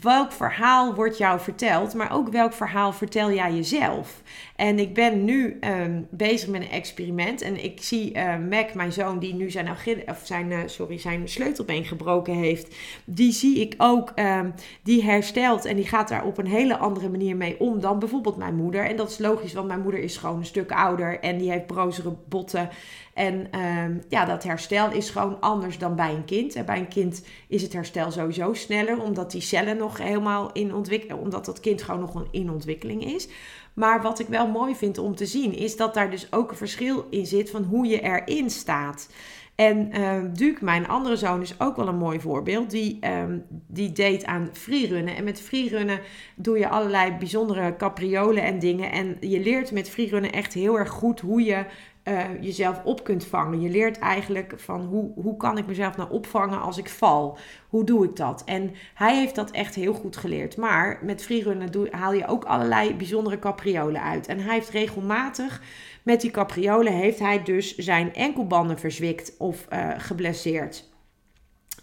welk 0.00 0.32
verhaal 0.32 0.94
wordt 0.94 1.18
jou 1.18 1.40
verteld, 1.40 1.94
maar 1.94 2.12
ook 2.12 2.28
welk 2.28 2.52
verhaal 2.52 2.92
vertel 2.92 3.32
jij 3.32 3.54
jezelf. 3.54 4.22
En 4.56 4.78
ik 4.78 4.94
ben 4.94 5.24
nu 5.24 5.56
ehm, 5.60 6.02
bezig 6.10 6.48
met 6.48 6.62
een 6.62 6.70
experiment 6.70 7.42
en 7.42 7.64
ik 7.64 7.82
zie 7.82 8.16
uh, 8.16 8.36
Mac, 8.50 8.74
mijn 8.74 8.92
zoon, 8.92 9.18
die 9.18 9.34
nu 9.34 9.50
zijn, 9.50 9.70
of 10.06 10.20
zijn, 10.22 10.50
uh, 10.50 10.58
sorry, 10.66 10.98
zijn 10.98 11.28
sleutelbeen 11.28 11.84
gebroken 11.84 12.34
heeft, 12.34 12.74
die 13.04 13.32
zie 13.32 13.60
ik 13.60 13.74
ook, 13.78 14.12
um, 14.14 14.54
die 14.82 15.04
herstelt 15.04 15.64
en 15.64 15.76
die 15.76 15.86
gaat 15.86 16.08
daar 16.08 16.24
op 16.24 16.38
een 16.38 16.46
hele 16.46 16.76
andere 16.76 17.08
manier 17.08 17.36
mee 17.36 17.60
om 17.60 17.80
dan 17.80 17.98
bijvoorbeeld 17.98 18.36
mijn 18.36 18.54
moeder. 18.54 18.84
En 18.84 18.96
dat 18.96 19.10
is 19.10 19.18
logisch, 19.18 19.52
want 19.52 19.66
mijn 19.66 19.82
moeder 19.82 20.00
is 20.00 20.16
gewoon 20.16 20.38
een 20.38 20.44
stuk 20.44 20.72
ouder 20.72 21.20
en 21.20 21.38
die 21.38 21.50
heeft 21.50 21.66
brozere 21.66 22.16
botten. 22.28 22.68
En 23.14 23.58
um, 23.60 24.02
ja, 24.08 24.24
dat 24.24 24.42
herstel 24.42 24.92
is 24.92 25.10
gewoon 25.10 25.40
anders 25.40 25.78
dan 25.78 25.96
bij 25.96 26.14
een 26.14 26.24
kind. 26.24 26.54
En 26.54 26.64
bij 26.64 26.78
een 26.78 26.88
kind 26.88 27.24
is 27.48 27.62
het 27.62 27.72
herstel 27.72 28.10
sowieso 28.10 28.54
sneller, 28.54 29.02
omdat 29.02 29.30
die 29.30 29.40
cellen 29.40 29.78
nog 29.84 29.98
helemaal 29.98 30.52
in 30.52 30.74
ontwikkeling, 30.74 31.20
omdat 31.20 31.44
dat 31.44 31.60
kind 31.60 31.82
gewoon 31.82 32.00
nog 32.00 32.26
in 32.30 32.50
ontwikkeling 32.50 33.04
is. 33.04 33.28
Maar 33.74 34.02
wat 34.02 34.18
ik 34.18 34.26
wel 34.26 34.46
mooi 34.46 34.74
vind 34.74 34.98
om 34.98 35.14
te 35.14 35.26
zien, 35.26 35.52
is 35.56 35.76
dat 35.76 35.94
daar 35.94 36.10
dus 36.10 36.32
ook 36.32 36.50
een 36.50 36.56
verschil 36.56 37.06
in 37.10 37.26
zit 37.26 37.50
van 37.50 37.62
hoe 37.62 37.86
je 37.86 38.00
erin 38.00 38.50
staat. 38.50 39.08
En 39.54 39.98
uh, 39.98 40.22
Duke, 40.32 40.64
mijn 40.64 40.88
andere 40.88 41.16
zoon, 41.16 41.40
is 41.40 41.60
ook 41.60 41.76
wel 41.76 41.88
een 41.88 41.96
mooi 41.96 42.20
voorbeeld. 42.20 42.70
Die, 42.70 42.98
um, 43.06 43.44
die 43.66 43.92
deed 43.92 44.24
aan 44.24 44.48
freerunnen. 44.52 45.16
En 45.16 45.24
met 45.24 45.40
freerunnen 45.40 46.00
doe 46.36 46.58
je 46.58 46.68
allerlei 46.68 47.12
bijzondere 47.18 47.76
capriolen 47.76 48.42
en 48.42 48.58
dingen. 48.58 48.92
En 48.92 49.16
je 49.20 49.40
leert 49.40 49.72
met 49.72 49.90
freerunnen 49.90 50.32
echt 50.32 50.52
heel 50.52 50.78
erg 50.78 50.90
goed 50.90 51.20
hoe 51.20 51.42
je 51.42 51.64
uh, 52.04 52.24
jezelf 52.40 52.84
op 52.84 53.04
kunt 53.04 53.26
vangen. 53.26 53.60
Je 53.60 53.70
leert 53.70 53.98
eigenlijk 53.98 54.52
van 54.56 54.80
hoe, 54.80 55.12
hoe 55.14 55.36
kan 55.36 55.58
ik 55.58 55.66
mezelf 55.66 55.96
nou 55.96 56.10
opvangen 56.10 56.60
als 56.60 56.78
ik 56.78 56.88
val? 56.88 57.38
Hoe 57.68 57.84
doe 57.84 58.04
ik 58.04 58.16
dat? 58.16 58.42
En 58.44 58.74
hij 58.94 59.16
heeft 59.16 59.34
dat 59.34 59.50
echt 59.50 59.74
heel 59.74 59.94
goed 59.94 60.16
geleerd. 60.16 60.56
Maar 60.56 60.98
met 61.02 61.24
freerunnen 61.24 61.70
haal 61.90 62.12
je 62.12 62.26
ook 62.26 62.44
allerlei 62.44 62.94
bijzondere 62.94 63.38
capriolen 63.38 64.02
uit. 64.02 64.26
En 64.26 64.38
hij 64.38 64.54
heeft 64.54 64.70
regelmatig 64.70 65.62
met 66.04 66.20
die 66.20 66.30
capriolen 66.30 66.92
heeft 66.92 67.18
hij 67.18 67.42
dus 67.42 67.76
zijn 67.76 68.14
enkelbanden 68.14 68.78
verzwikt 68.78 69.34
of 69.38 69.66
uh, 69.72 69.90
geblesseerd. 69.96 70.92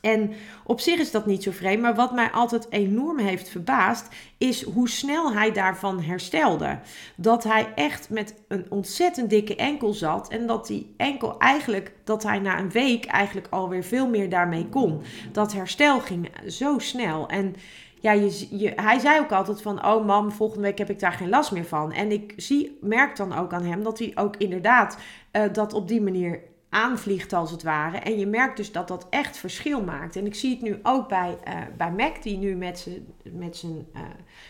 En 0.01 0.33
op 0.63 0.79
zich 0.79 0.99
is 0.99 1.11
dat 1.11 1.25
niet 1.25 1.43
zo 1.43 1.51
vreemd, 1.51 1.81
maar 1.81 1.95
wat 1.95 2.13
mij 2.13 2.31
altijd 2.31 2.67
enorm 2.69 3.19
heeft 3.19 3.49
verbaasd, 3.49 4.07
is 4.37 4.63
hoe 4.63 4.89
snel 4.89 5.33
hij 5.33 5.51
daarvan 5.51 6.01
herstelde. 6.01 6.79
Dat 7.15 7.43
hij 7.43 7.73
echt 7.75 8.09
met 8.09 8.35
een 8.47 8.65
ontzettend 8.69 9.29
dikke 9.29 9.55
enkel 9.55 9.93
zat 9.93 10.29
en 10.29 10.47
dat 10.47 10.67
die 10.67 10.93
enkel 10.97 11.39
eigenlijk, 11.39 11.93
dat 12.03 12.23
hij 12.23 12.39
na 12.39 12.59
een 12.59 12.71
week 12.71 13.05
eigenlijk 13.05 13.47
alweer 13.49 13.83
veel 13.83 14.07
meer 14.07 14.29
daarmee 14.29 14.69
kon. 14.69 15.01
Dat 15.31 15.53
herstel 15.53 15.99
ging 15.99 16.29
zo 16.47 16.79
snel. 16.79 17.27
En 17.27 17.55
ja, 18.01 18.11
je, 18.11 18.71
hij 18.75 18.99
zei 18.99 19.19
ook 19.19 19.31
altijd 19.31 19.61
van, 19.61 19.85
oh 19.85 20.05
mam, 20.05 20.31
volgende 20.31 20.63
week 20.63 20.77
heb 20.77 20.89
ik 20.89 20.99
daar 20.99 21.11
geen 21.11 21.29
last 21.29 21.51
meer 21.51 21.65
van. 21.65 21.91
En 21.91 22.11
ik 22.11 22.33
zie, 22.35 22.77
merk 22.81 23.15
dan 23.15 23.33
ook 23.33 23.53
aan 23.53 23.63
hem 23.63 23.83
dat 23.83 23.99
hij 23.99 24.11
ook 24.15 24.35
inderdaad 24.37 24.97
uh, 25.31 25.43
dat 25.51 25.73
op 25.73 25.87
die 25.87 26.01
manier 26.01 26.41
aanvliegt 26.69 27.33
als 27.33 27.51
het 27.51 27.63
ware. 27.63 27.97
En 27.97 28.19
je 28.19 28.27
merkt 28.27 28.57
dus 28.57 28.71
dat 28.71 28.87
dat 28.87 29.07
echt 29.09 29.37
verschil 29.37 29.83
maakt. 29.83 30.15
En 30.15 30.25
ik 30.25 30.35
zie 30.35 30.51
het 30.51 30.61
nu 30.61 30.79
ook 30.83 31.07
bij, 31.07 31.37
uh, 31.47 31.53
bij 31.77 31.91
Mac, 31.91 32.21
die 32.21 32.37
nu 32.37 32.55
met 32.55 32.79
zijn 32.79 33.05
met 33.23 33.63
uh, 33.65 34.01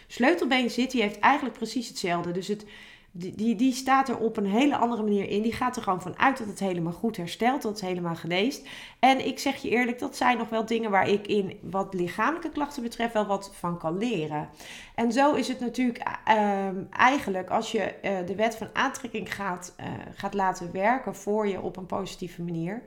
sleutelbeen 0.08 0.70
zit. 0.70 0.92
Die 0.92 1.02
heeft 1.02 1.20
eigenlijk 1.20 1.56
precies 1.56 1.88
hetzelfde. 1.88 2.32
Dus 2.32 2.48
het, 2.48 2.66
die, 3.12 3.36
die, 3.36 3.56
die 3.56 3.74
staat 3.74 4.10
er 4.10 4.18
op 4.18 4.38
een 4.38 4.46
hele 4.46 4.78
andere 4.78 5.04
manier 5.04 5.30
in. 5.30 5.42
Die 5.42 5.54
gaat 5.54 5.76
er 5.76 5.84
gewoon 5.84 6.02
van 6.02 6.18
uit 6.20 6.38
dat 6.38 6.48
het 6.48 6.60
helemaal 6.60 6.94
goed 6.94 7.18
herstelt, 7.18 7.62
dat 7.62 7.72
het 7.72 7.82
helemaal 7.82 8.16
geneest. 8.16 8.68
En 9.00 9.28
ik 9.28 9.40
zeg 9.40 9.62
je 9.62 9.70
eerlijk, 9.70 10.00
dat 10.00 10.16
zijn 10.16 10.38
nog 10.38 10.50
wel 10.50 10.66
dingen 10.66 10.92
waar 10.92 11.10
ik 11.10 11.28
in 11.28 11.58
wat 11.62 11.94
lichamelijke 11.94 12.50
klachten 12.50 12.84
betreft 12.84 13.14
wel 13.14 13.26
wat 13.26 13.52
van 13.54 13.78
kan 13.78 13.98
leren. 13.98 14.50
En 14.96 15.12
zo 15.12 15.34
is 15.34 15.48
het 15.48 15.60
natuurlijk 15.60 16.20
uh, 16.28 16.68
eigenlijk 16.90 17.50
als 17.50 17.72
je 17.72 17.94
uh, 18.04 18.28
de 18.28 18.36
wet 18.36 18.56
van 18.56 18.70
aantrekking 18.74 19.36
gaat, 19.36 19.76
uh, 19.80 19.86
gaat 20.16 20.34
laten 20.34 20.72
werken 20.72 21.16
voor 21.16 21.48
je 21.48 21.62
op 21.62 21.78
een 21.78 21.86
positieve 21.86 22.42
manier. 22.42 22.84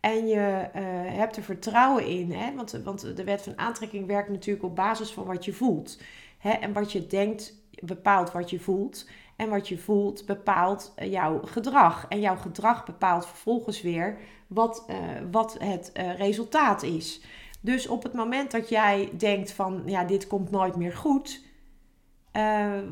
En 0.00 0.26
je 0.26 0.68
hebt 1.06 1.36
er 1.36 1.42
vertrouwen 1.42 2.06
in, 2.06 2.32
hè? 2.32 2.54
Want, 2.54 2.80
want 2.84 3.16
de 3.16 3.24
wet 3.24 3.42
van 3.42 3.58
aantrekking 3.58 4.06
werkt 4.06 4.28
natuurlijk 4.28 4.64
op 4.64 4.76
basis 4.76 5.10
van 5.10 5.24
wat 5.24 5.44
je 5.44 5.52
voelt. 5.52 6.00
Hè? 6.38 6.50
En 6.50 6.72
wat 6.72 6.92
je 6.92 7.06
denkt 7.06 7.54
bepaalt 7.82 8.32
wat 8.32 8.50
je 8.50 8.60
voelt. 8.60 9.06
En 9.38 9.48
wat 9.48 9.68
je 9.68 9.78
voelt 9.78 10.26
bepaalt 10.26 10.92
eh, 10.96 11.10
jouw 11.10 11.40
gedrag. 11.44 12.06
En 12.08 12.20
jouw 12.20 12.36
gedrag 12.36 12.84
bepaalt 12.84 13.26
vervolgens 13.26 13.82
weer 13.82 14.18
wat, 14.46 14.86
uh, 14.90 14.96
wat 15.30 15.56
het 15.58 15.92
uh, 15.94 16.16
resultaat 16.16 16.82
is. 16.82 17.20
Dus 17.60 17.88
op 17.88 18.02
het 18.02 18.12
moment 18.12 18.50
dat 18.50 18.68
jij 18.68 19.10
denkt 19.16 19.52
van 19.52 19.82
ja, 19.86 20.04
dit 20.04 20.26
komt 20.26 20.50
nooit 20.50 20.76
meer 20.76 20.92
goed. 20.92 21.46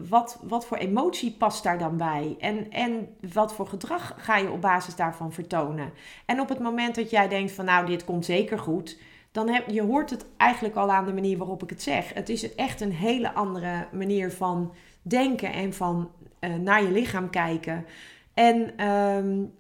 Wat, 0.08 0.40
wat 0.42 0.66
voor 0.66 0.76
emotie 0.76 1.32
past 1.32 1.62
daar 1.62 1.78
dan 1.78 1.96
bij? 1.96 2.36
En, 2.40 2.70
en 2.70 3.08
wat 3.32 3.54
voor 3.54 3.66
gedrag 3.66 4.14
ga 4.16 4.36
je 4.36 4.50
op 4.50 4.60
basis 4.60 4.96
daarvan 4.96 5.32
vertonen? 5.32 5.92
En 6.24 6.40
op 6.40 6.48
het 6.48 6.58
moment 6.58 6.94
dat 6.94 7.10
jij 7.10 7.28
denkt 7.28 7.52
van 7.52 7.64
nou, 7.64 7.86
dit 7.86 8.04
komt 8.04 8.24
zeker 8.24 8.58
goed, 8.58 8.98
dan 9.32 9.48
heb 9.48 9.68
je 9.70 9.82
hoort 9.82 10.10
het 10.10 10.26
eigenlijk 10.36 10.76
al 10.76 10.90
aan 10.90 11.04
de 11.04 11.12
manier 11.12 11.38
waarop 11.38 11.62
ik 11.62 11.70
het 11.70 11.82
zeg. 11.82 12.14
Het 12.14 12.28
is 12.28 12.54
echt 12.54 12.80
een 12.80 12.92
hele 12.92 13.32
andere 13.32 13.86
manier 13.92 14.32
van 14.32 14.74
denken 15.02 15.52
en 15.52 15.72
van 15.72 16.10
naar 16.50 16.82
je 16.82 16.90
lichaam 16.90 17.30
kijken. 17.30 17.86
En 18.34 18.86
um, 18.88 19.52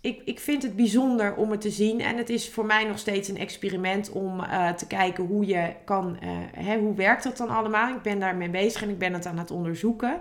ik, 0.00 0.22
ik 0.24 0.40
vind 0.40 0.62
het 0.62 0.76
bijzonder 0.76 1.34
om 1.34 1.50
het 1.50 1.60
te 1.60 1.70
zien. 1.70 2.00
En 2.00 2.16
het 2.16 2.28
is 2.28 2.50
voor 2.50 2.66
mij 2.66 2.84
nog 2.84 2.98
steeds 2.98 3.28
een 3.28 3.38
experiment 3.38 4.12
om 4.12 4.40
uh, 4.40 4.70
te 4.70 4.86
kijken 4.86 5.24
hoe 5.24 5.46
je 5.46 5.72
kan. 5.84 6.18
Uh, 6.22 6.30
hè, 6.64 6.78
hoe 6.78 6.94
werkt 6.94 7.22
dat 7.22 7.36
dan 7.36 7.48
allemaal? 7.48 7.94
Ik 7.94 8.02
ben 8.02 8.18
daarmee 8.18 8.50
bezig 8.50 8.82
en 8.82 8.88
ik 8.88 8.98
ben 8.98 9.12
het 9.12 9.26
aan 9.26 9.38
het 9.38 9.50
onderzoeken 9.50 10.18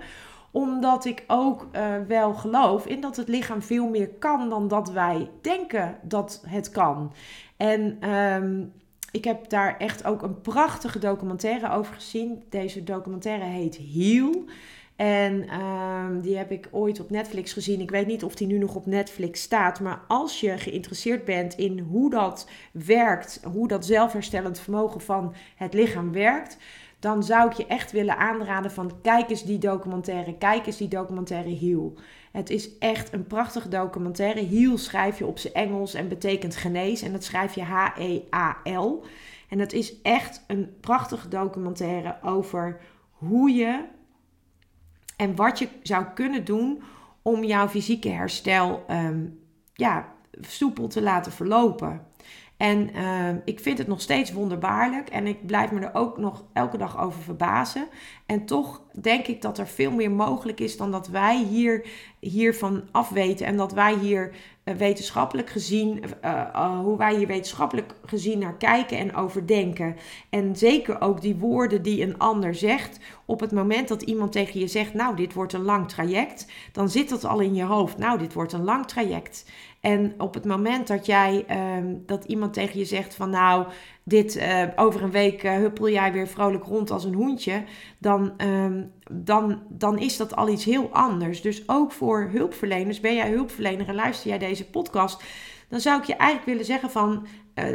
omdat 0.52 1.06
ik 1.06 1.24
ook 1.28 1.68
wel 2.08 2.34
geloof 2.34 2.86
in 2.86 3.02
dat 3.02 3.16
het 3.16 3.28
lichaam 3.28 3.62
veel 3.62 3.90
meer 3.90 4.10
kan 4.10 4.50
dan 4.50 4.68
dat 4.68 4.92
wij 4.92 5.30
denken 5.42 5.96
dat 6.02 6.44
het 6.48 6.70
kan. 6.70 7.14
En 7.58 8.10
um, 8.10 8.74
ik 9.12 9.24
heb 9.24 9.50
daar 9.50 9.78
echt 9.78 10.06
ook 10.06 10.22
een 10.22 10.42
prachtige 10.42 11.00
documentaire 11.00 11.72
over 11.72 11.94
gezien. 11.94 12.44
Deze 12.50 12.84
documentaire 12.84 13.46
heet 13.46 13.80
Heal. 13.94 14.44
En 14.96 15.60
um, 15.60 16.22
die 16.22 16.38
heb 16.38 16.52
ik 16.52 16.68
ooit 16.72 17.00
op 17.00 17.10
Netflix 17.10 17.54
gezien. 17.54 17.82
Ik 17.82 17.92
weet 17.92 18.08
niet 18.08 18.24
of 18.24 18.36
die 18.36 18.48
nu 18.48 18.58
nog 18.58 18.76
op 18.76 18.86
Netflix 18.86 19.42
staat. 19.42 19.80
Maar 19.80 20.02
als 20.08 20.40
je 20.40 20.58
geïnteresseerd 20.58 21.26
bent 21.26 21.54
in 21.54 21.80
hoe 21.80 22.10
dat 22.10 22.50
werkt, 22.72 23.42
hoe 23.52 23.68
dat 23.68 23.86
zelfherstellend 23.86 24.60
vermogen 24.60 25.02
van 25.02 25.34
het 25.56 25.74
lichaam 25.74 26.12
werkt, 26.12 26.58
dan 27.00 27.24
zou 27.24 27.50
ik 27.50 27.54
je 27.54 27.66
echt 27.66 27.92
willen 27.92 28.18
aanraden 28.18 28.72
van 28.72 28.92
kijk 29.02 29.30
eens 29.30 29.44
die 29.44 29.58
documentaire, 29.58 30.38
kijk 30.38 30.66
eens 30.66 30.78
die 30.78 30.88
documentaire 30.88 31.58
Heal. 31.58 31.94
Het 32.32 32.50
is 32.50 32.78
echt 32.78 33.14
een 33.14 33.28
prachtige 33.28 33.68
documentaire. 33.68 34.46
Heal 34.46 34.78
schrijf 34.78 35.18
je 35.18 35.26
op 35.26 35.38
zijn 35.38 35.54
Engels 35.54 35.94
en 35.94 36.08
betekent 36.08 36.56
genees 36.56 37.02
en 37.02 37.12
dat 37.12 37.24
schrijf 37.24 37.56
je 37.56 37.62
H-E-A-L. 37.62 39.04
En 39.50 39.60
het 39.60 39.74
is 39.74 40.02
echt 40.02 40.44
een 40.48 40.74
prachtige 40.80 41.28
documentaire 41.28 42.18
over 42.22 42.80
hoe 43.12 43.52
je 43.52 43.86
en 45.24 45.36
wat 45.36 45.60
je 45.60 45.68
zou 45.84 46.06
kunnen 46.14 46.46
doen 46.46 46.84
om 47.22 47.44
jouw 47.44 47.68
fysieke 47.68 48.10
herstel 48.10 48.86
um, 48.90 49.40
ja, 49.74 50.14
soepel 50.42 50.88
te 50.88 51.02
laten 51.02 51.32
verlopen. 51.32 52.06
En 52.58 52.90
uh, 52.96 53.30
ik 53.46 53.60
vind 53.60 53.78
het 53.78 53.88
nog 53.88 54.02
steeds 54.02 54.32
wonderbaarlijk 54.32 55.10
en 55.10 55.28
ik 55.28 55.46
blijf 55.46 55.72
me 55.72 55.80
er 55.80 55.94
ook 55.94 56.18
nog 56.18 56.44
elke 56.54 56.78
dag 56.78 57.00
over 57.02 57.22
verbazen. 57.22 57.88
En 58.26 58.46
toch 58.46 58.82
denk 59.02 59.28
ik 59.28 59.42
dat 59.42 59.58
er 59.58 59.68
veel 59.68 59.92
meer 59.92 60.12
mogelijk 60.12 60.60
is 60.60 60.78
dan 60.78 60.92
dat 60.92 61.08
wij 61.08 61.44
hier, 61.44 61.88
hiervan 62.20 62.84
afweten 62.92 63.46
en 63.46 63.58
dat 63.58 63.74
wij 63.74 63.96
hier 63.96 64.32
uh, 64.64 64.76
wetenschappelijk 64.76 65.50
gezien, 65.50 66.04
uh, 66.26 66.80
hoe 66.80 66.98
wij 66.98 67.16
hier 67.16 67.28
wetenschappelijk 67.28 67.96
gezien 68.06 68.40
naar 68.40 68.58
kijken 68.58 68.98
en 68.98 69.16
over 69.16 69.48
denken. 69.48 69.96
En 70.30 70.56
zeker 70.56 71.02
ook 71.02 71.22
die 71.22 71.36
woorden 71.36 71.82
die 71.82 72.04
een 72.04 72.18
ander 72.18 72.56
zegt. 72.56 73.00
Op 73.26 73.40
het 73.40 73.52
moment 73.52 73.88
dat 73.88 74.02
iemand 74.02 74.32
tegen 74.32 74.60
je 74.60 74.68
zegt, 74.68 74.94
nou 74.94 75.16
dit 75.16 75.34
wordt 75.34 75.54
een 75.54 75.64
lang 75.64 75.90
traject, 75.90 76.48
dan 76.72 76.90
zit 76.90 77.10
dat 77.10 77.26
al 77.26 77.40
in 77.40 77.56
je 77.56 77.64
hoofd. 77.64 77.98
Nou 77.98 78.18
dit 78.20 78.34
wordt 78.34 78.54
een 78.54 78.64
lang 78.64 78.86
traject. 78.86 79.46
En 79.84 80.14
op 80.18 80.34
het 80.34 80.46
moment 80.46 80.88
dat 80.88 81.06
jij 81.06 81.46
um, 81.78 82.04
dat 82.06 82.26
iemand 82.26 82.54
tegen 82.54 82.80
je 82.80 82.86
zegt 82.86 83.16
van 83.16 83.30
nou, 83.30 83.68
dit 84.04 84.36
uh, 84.36 84.64
over 84.76 85.04
een 85.04 85.12
week 85.12 85.44
uh, 85.44 85.56
huppel 85.56 85.90
jij 85.90 86.12
weer 86.12 86.28
vrolijk 86.28 86.64
rond 86.64 86.92
als 86.92 87.04
een 87.04 87.14
hoentje, 87.14 87.64
dan, 87.98 88.34
um, 88.38 88.92
dan, 89.12 89.62
dan 89.70 90.00
is 90.00 90.18
dat 90.18 90.36
al 90.36 90.50
iets 90.50 90.66
heel 90.66 90.90
anders. 90.92 91.42
Dus 91.42 91.70
ook 91.70 91.92
voor 91.92 92.30
hulpverleners, 92.32 93.00
ben 93.00 93.16
jij 93.16 93.30
hulpverlener 93.30 93.88
en 93.88 93.96
luister 93.96 94.30
jij 94.30 94.38
deze 94.38 94.70
podcast, 94.70 95.24
dan 95.74 95.82
zou 95.82 96.00
ik 96.00 96.06
je 96.06 96.16
eigenlijk 96.16 96.50
willen 96.50 96.66
zeggen 96.66 96.92
van 96.92 97.28
uh, 97.56 97.66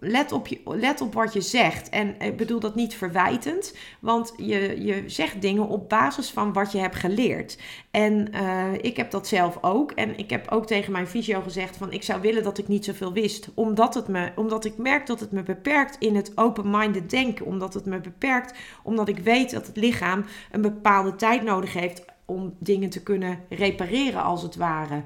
let, 0.00 0.32
op 0.32 0.46
je, 0.46 0.60
let 0.64 1.00
op 1.00 1.14
wat 1.14 1.32
je 1.32 1.40
zegt. 1.40 1.88
En 1.88 2.20
ik 2.20 2.36
bedoel 2.36 2.60
dat 2.60 2.74
niet 2.74 2.94
verwijtend, 2.94 3.74
want 4.00 4.32
je, 4.36 4.84
je 4.84 5.02
zegt 5.06 5.42
dingen 5.42 5.68
op 5.68 5.88
basis 5.88 6.30
van 6.30 6.52
wat 6.52 6.72
je 6.72 6.78
hebt 6.78 6.96
geleerd. 6.96 7.58
En 7.90 8.28
uh, 8.34 8.72
ik 8.80 8.96
heb 8.96 9.10
dat 9.10 9.28
zelf 9.28 9.58
ook. 9.60 9.90
En 9.90 10.18
ik 10.18 10.30
heb 10.30 10.50
ook 10.50 10.66
tegen 10.66 10.92
mijn 10.92 11.06
fysio 11.06 11.40
gezegd 11.40 11.76
van 11.76 11.92
ik 11.92 12.02
zou 12.02 12.20
willen 12.20 12.42
dat 12.42 12.58
ik 12.58 12.68
niet 12.68 12.84
zoveel 12.84 13.12
wist. 13.12 13.48
Omdat, 13.54 13.94
het 13.94 14.08
me, 14.08 14.32
omdat 14.34 14.64
ik 14.64 14.76
merk 14.76 15.06
dat 15.06 15.20
het 15.20 15.32
me 15.32 15.42
beperkt 15.42 15.96
in 15.98 16.16
het 16.16 16.32
open-minded 16.34 17.10
denken. 17.10 17.46
Omdat 17.46 17.74
het 17.74 17.84
me 17.84 18.00
beperkt, 18.00 18.58
omdat 18.82 19.08
ik 19.08 19.18
weet 19.18 19.50
dat 19.50 19.66
het 19.66 19.76
lichaam 19.76 20.24
een 20.50 20.62
bepaalde 20.62 21.16
tijd 21.16 21.42
nodig 21.42 21.72
heeft 21.72 22.04
om 22.24 22.54
dingen 22.58 22.90
te 22.90 23.02
kunnen 23.02 23.38
repareren 23.48 24.22
als 24.22 24.42
het 24.42 24.56
ware. 24.56 25.02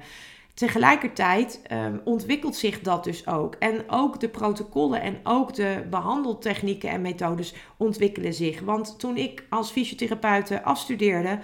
Tegelijkertijd 0.53 1.61
um, 1.71 2.01
ontwikkelt 2.03 2.55
zich 2.55 2.79
dat 2.79 3.03
dus 3.03 3.27
ook. 3.27 3.55
En 3.55 3.83
ook 3.87 4.19
de 4.19 4.29
protocollen 4.29 5.01
en 5.01 5.19
ook 5.23 5.53
de 5.53 5.83
behandeltechnieken 5.89 6.89
en 6.89 7.01
methodes 7.01 7.53
ontwikkelen 7.77 8.33
zich. 8.33 8.59
Want 8.59 8.99
toen 8.99 9.17
ik 9.17 9.45
als 9.49 9.71
fysiotherapeute 9.71 10.63
afstudeerde, 10.63 11.39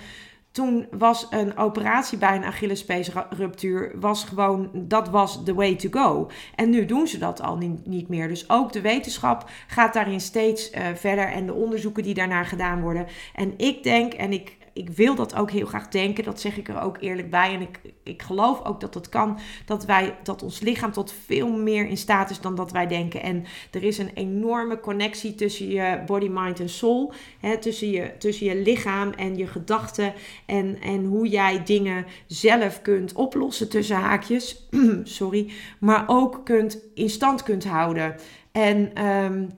toen 0.57 0.87
was 0.91 1.27
een 1.29 1.57
operatie 1.57 2.17
bij 2.17 2.35
een 2.35 2.43
Achillespeesruptuur 2.43 3.91
was 3.99 4.23
gewoon 4.23 4.69
dat 4.73 5.09
was 5.09 5.43
the 5.43 5.53
way 5.53 5.75
to 5.75 5.89
go. 5.91 6.29
En 6.55 6.69
nu 6.69 6.85
doen 6.85 7.07
ze 7.07 7.17
dat 7.17 7.41
al 7.41 7.57
niet, 7.83 8.07
meer. 8.07 8.27
Dus 8.27 8.49
ook 8.49 8.71
de 8.71 8.81
wetenschap 8.81 9.49
gaat 9.67 9.93
daarin 9.93 10.21
steeds 10.21 10.71
uh, 10.71 10.85
verder 10.95 11.27
en 11.27 11.45
de 11.45 11.53
onderzoeken 11.53 12.03
die 12.03 12.13
daarna 12.13 12.43
gedaan 12.43 12.81
worden. 12.81 13.07
En 13.35 13.53
ik 13.57 13.83
denk 13.83 14.13
en 14.13 14.33
ik 14.33 14.56
ik 14.77 14.89
wil 14.89 15.15
dat 15.15 15.35
ook 15.35 15.51
heel 15.51 15.65
graag 15.65 15.87
denken. 15.87 16.23
Dat 16.23 16.41
zeg 16.41 16.57
ik 16.57 16.67
er 16.67 16.81
ook 16.81 16.97
eerlijk 16.99 17.29
bij. 17.29 17.53
En 17.53 17.61
ik, 17.61 17.79
ik 18.03 18.21
geloof 18.21 18.65
ook 18.65 18.79
dat 18.79 18.93
dat 18.93 19.09
kan. 19.09 19.39
Dat, 19.65 19.85
wij, 19.85 20.17
dat 20.23 20.43
ons 20.43 20.59
lichaam 20.59 20.91
tot 20.91 21.13
veel 21.25 21.51
meer 21.51 21.87
in 21.87 21.97
staat 21.97 22.29
is 22.29 22.41
dan 22.41 22.55
dat 22.55 22.71
wij 22.71 22.87
denken. 22.87 23.21
En 23.21 23.45
er 23.71 23.83
is 23.83 23.97
een 23.97 24.11
enorme 24.13 24.79
connectie 24.79 25.35
tussen 25.35 25.67
je 25.67 26.01
body, 26.05 26.27
mind 26.31 26.59
en 26.59 26.69
soul. 26.69 27.13
Hè, 27.39 27.57
tussen, 27.57 27.89
je, 27.89 28.17
tussen 28.17 28.45
je 28.45 28.61
lichaam 28.61 29.11
en 29.11 29.37
je 29.37 29.47
gedachten. 29.47 30.13
En, 30.45 30.81
en 30.81 31.05
hoe 31.05 31.27
jij 31.27 31.63
dingen 31.63 32.05
zelf 32.25 32.81
kunt 32.81 33.13
oplossen 33.13 33.69
tussen 33.69 33.95
haakjes. 33.95 34.67
Sorry. 35.03 35.51
Maar 35.79 36.03
ook 36.07 36.45
kunt, 36.45 36.79
in 36.93 37.09
stand 37.09 37.43
kunt 37.43 37.65
houden. 37.65 38.15
En... 38.51 39.05
Um, 39.05 39.49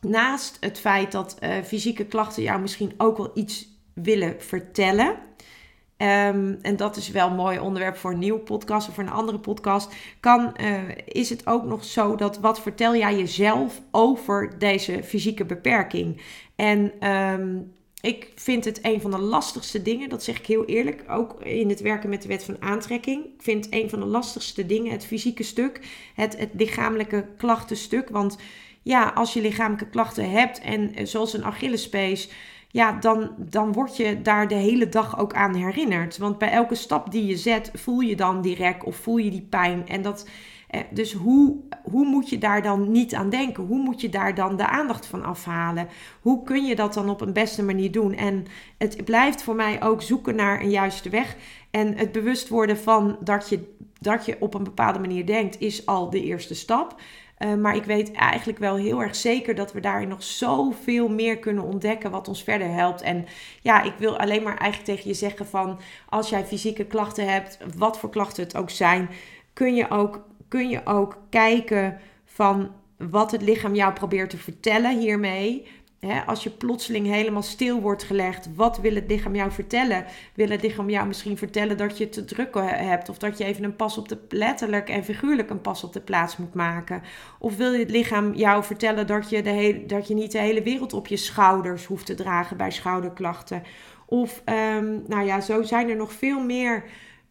naast 0.00 0.56
het 0.60 0.78
feit 0.78 1.12
dat 1.12 1.36
uh, 1.42 1.56
fysieke 1.64 2.04
klachten 2.04 2.42
jou 2.42 2.60
misschien 2.60 2.92
ook 2.96 3.16
wel 3.16 3.30
iets 3.34 3.71
willen 3.94 4.34
vertellen. 4.38 5.16
Um, 5.96 6.58
en 6.62 6.76
dat 6.76 6.96
is 6.96 7.10
wel 7.10 7.28
een 7.28 7.36
mooi 7.36 7.58
onderwerp 7.58 7.96
voor 7.96 8.10
een 8.10 8.18
nieuwe 8.18 8.38
podcast 8.38 8.88
of 8.88 8.94
voor 8.94 9.04
een 9.04 9.10
andere 9.10 9.38
podcast. 9.38 9.94
Kan, 10.20 10.54
uh, 10.60 10.78
is 11.04 11.30
het 11.30 11.46
ook 11.46 11.64
nog 11.64 11.84
zo 11.84 12.16
dat 12.16 12.38
wat 12.38 12.60
vertel 12.60 12.96
jij 12.96 13.16
jezelf 13.16 13.82
over 13.90 14.58
deze 14.58 15.02
fysieke 15.02 15.44
beperking? 15.44 16.20
En 16.56 17.08
um, 17.08 17.72
ik 18.00 18.32
vind 18.34 18.64
het 18.64 18.78
een 18.82 19.00
van 19.00 19.10
de 19.10 19.18
lastigste 19.18 19.82
dingen, 19.82 20.08
dat 20.08 20.22
zeg 20.22 20.38
ik 20.38 20.46
heel 20.46 20.64
eerlijk, 20.64 21.04
ook 21.08 21.42
in 21.42 21.68
het 21.68 21.80
werken 21.80 22.08
met 22.08 22.22
de 22.22 22.28
wet 22.28 22.44
van 22.44 22.62
aantrekking. 22.62 23.24
Ik 23.24 23.42
vind 23.42 23.66
een 23.70 23.90
van 23.90 24.00
de 24.00 24.06
lastigste 24.06 24.66
dingen 24.66 24.92
het 24.92 25.04
fysieke 25.04 25.42
stuk, 25.42 25.80
het, 26.14 26.38
het 26.38 26.50
lichamelijke 26.52 27.26
klachtenstuk. 27.36 28.08
Want 28.08 28.38
ja, 28.82 29.12
als 29.14 29.32
je 29.32 29.40
lichamelijke 29.40 29.88
klachten 29.88 30.30
hebt 30.30 30.60
en 30.60 31.00
uh, 31.00 31.06
zoals 31.06 31.32
een 31.32 31.44
Achillespees 31.44 32.28
ja, 32.72 32.92
dan, 32.92 33.30
dan 33.38 33.72
word 33.72 33.96
je 33.96 34.22
daar 34.22 34.48
de 34.48 34.54
hele 34.54 34.88
dag 34.88 35.18
ook 35.18 35.34
aan 35.34 35.54
herinnerd. 35.54 36.18
Want 36.18 36.38
bij 36.38 36.50
elke 36.50 36.74
stap 36.74 37.10
die 37.10 37.26
je 37.26 37.36
zet, 37.36 37.70
voel 37.74 38.00
je 38.00 38.16
dan 38.16 38.42
die 38.42 38.54
rek 38.54 38.86
of 38.86 38.96
voel 38.96 39.16
je 39.16 39.30
die 39.30 39.46
pijn. 39.50 39.88
En 39.88 40.02
dat, 40.02 40.28
eh, 40.68 40.80
dus 40.90 41.12
hoe, 41.12 41.56
hoe 41.82 42.06
moet 42.06 42.28
je 42.28 42.38
daar 42.38 42.62
dan 42.62 42.90
niet 42.90 43.14
aan 43.14 43.30
denken? 43.30 43.64
Hoe 43.64 43.82
moet 43.82 44.00
je 44.00 44.08
daar 44.08 44.34
dan 44.34 44.56
de 44.56 44.68
aandacht 44.68 45.06
van 45.06 45.24
afhalen? 45.24 45.88
Hoe 46.20 46.42
kun 46.42 46.64
je 46.64 46.74
dat 46.74 46.94
dan 46.94 47.10
op 47.10 47.20
een 47.20 47.32
beste 47.32 47.62
manier 47.62 47.92
doen? 47.92 48.14
En 48.14 48.44
het 48.78 49.04
blijft 49.04 49.42
voor 49.42 49.54
mij 49.54 49.82
ook 49.82 50.02
zoeken 50.02 50.34
naar 50.34 50.60
een 50.60 50.70
juiste 50.70 51.08
weg. 51.08 51.36
En 51.70 51.96
het 51.96 52.12
bewust 52.12 52.48
worden 52.48 52.78
van 52.78 53.16
dat 53.20 53.48
je, 53.48 53.76
dat 54.00 54.26
je 54.26 54.36
op 54.40 54.54
een 54.54 54.64
bepaalde 54.64 54.98
manier 54.98 55.26
denkt, 55.26 55.60
is 55.60 55.86
al 55.86 56.10
de 56.10 56.22
eerste 56.22 56.54
stap. 56.54 57.00
Uh, 57.44 57.54
maar 57.54 57.76
ik 57.76 57.84
weet 57.84 58.12
eigenlijk 58.12 58.58
wel 58.58 58.76
heel 58.76 59.02
erg 59.02 59.14
zeker 59.14 59.54
dat 59.54 59.72
we 59.72 59.80
daarin 59.80 60.08
nog 60.08 60.22
zoveel 60.22 61.08
meer 61.08 61.38
kunnen 61.38 61.64
ontdekken 61.64 62.10
wat 62.10 62.28
ons 62.28 62.42
verder 62.42 62.72
helpt. 62.72 63.02
En 63.02 63.26
ja, 63.60 63.82
ik 63.82 63.94
wil 63.98 64.18
alleen 64.18 64.42
maar 64.42 64.56
eigenlijk 64.56 64.90
tegen 64.90 65.10
je 65.10 65.16
zeggen 65.16 65.46
van 65.46 65.80
als 66.08 66.28
jij 66.28 66.44
fysieke 66.44 66.84
klachten 66.84 67.32
hebt, 67.32 67.58
wat 67.76 67.98
voor 67.98 68.10
klachten 68.10 68.42
het 68.42 68.56
ook 68.56 68.70
zijn, 68.70 69.08
kun 69.52 69.74
je 69.74 69.90
ook, 69.90 70.24
kun 70.48 70.68
je 70.68 70.80
ook 70.84 71.18
kijken 71.30 71.98
van 72.24 72.70
wat 72.96 73.30
het 73.30 73.42
lichaam 73.42 73.74
jou 73.74 73.92
probeert 73.92 74.30
te 74.30 74.38
vertellen 74.38 74.98
hiermee 74.98 75.66
als 76.26 76.42
je 76.42 76.50
plotseling 76.50 77.06
helemaal 77.06 77.42
stil 77.42 77.80
wordt 77.80 78.02
gelegd, 78.02 78.48
wat 78.54 78.78
wil 78.78 78.94
het 78.94 79.04
lichaam 79.08 79.34
jou 79.34 79.50
vertellen? 79.50 80.04
Wil 80.34 80.48
het 80.48 80.62
lichaam 80.62 80.90
jou 80.90 81.06
misschien 81.06 81.38
vertellen 81.38 81.76
dat 81.76 81.98
je 81.98 82.08
te 82.08 82.24
druk 82.24 82.54
hebt? 82.54 83.08
Of 83.08 83.18
dat 83.18 83.38
je 83.38 83.44
even 83.44 83.64
een 83.64 83.76
pas 83.76 83.98
op 83.98 84.08
de, 84.08 84.18
letterlijk 84.28 84.88
en 84.88 85.04
figuurlijk 85.04 85.50
een 85.50 85.60
pas 85.60 85.84
op 85.84 85.92
de 85.92 86.00
plaats 86.00 86.36
moet 86.36 86.54
maken? 86.54 87.02
Of 87.38 87.56
wil 87.56 87.78
het 87.78 87.90
lichaam 87.90 88.34
jou 88.34 88.64
vertellen 88.64 89.06
dat 89.06 89.30
je, 89.30 89.42
de 89.42 89.84
dat 89.86 90.08
je 90.08 90.14
niet 90.14 90.32
de 90.32 90.38
hele 90.38 90.62
wereld 90.62 90.92
op 90.92 91.06
je 91.06 91.16
schouders 91.16 91.84
hoeft 91.84 92.06
te 92.06 92.14
dragen 92.14 92.56
bij 92.56 92.70
schouderklachten? 92.70 93.62
Of, 94.06 94.42
um, 94.76 95.02
nou 95.06 95.24
ja, 95.24 95.40
zo 95.40 95.62
zijn 95.62 95.88
er 95.88 95.96
nog 95.96 96.12
veel 96.12 96.40
meer 96.40 96.84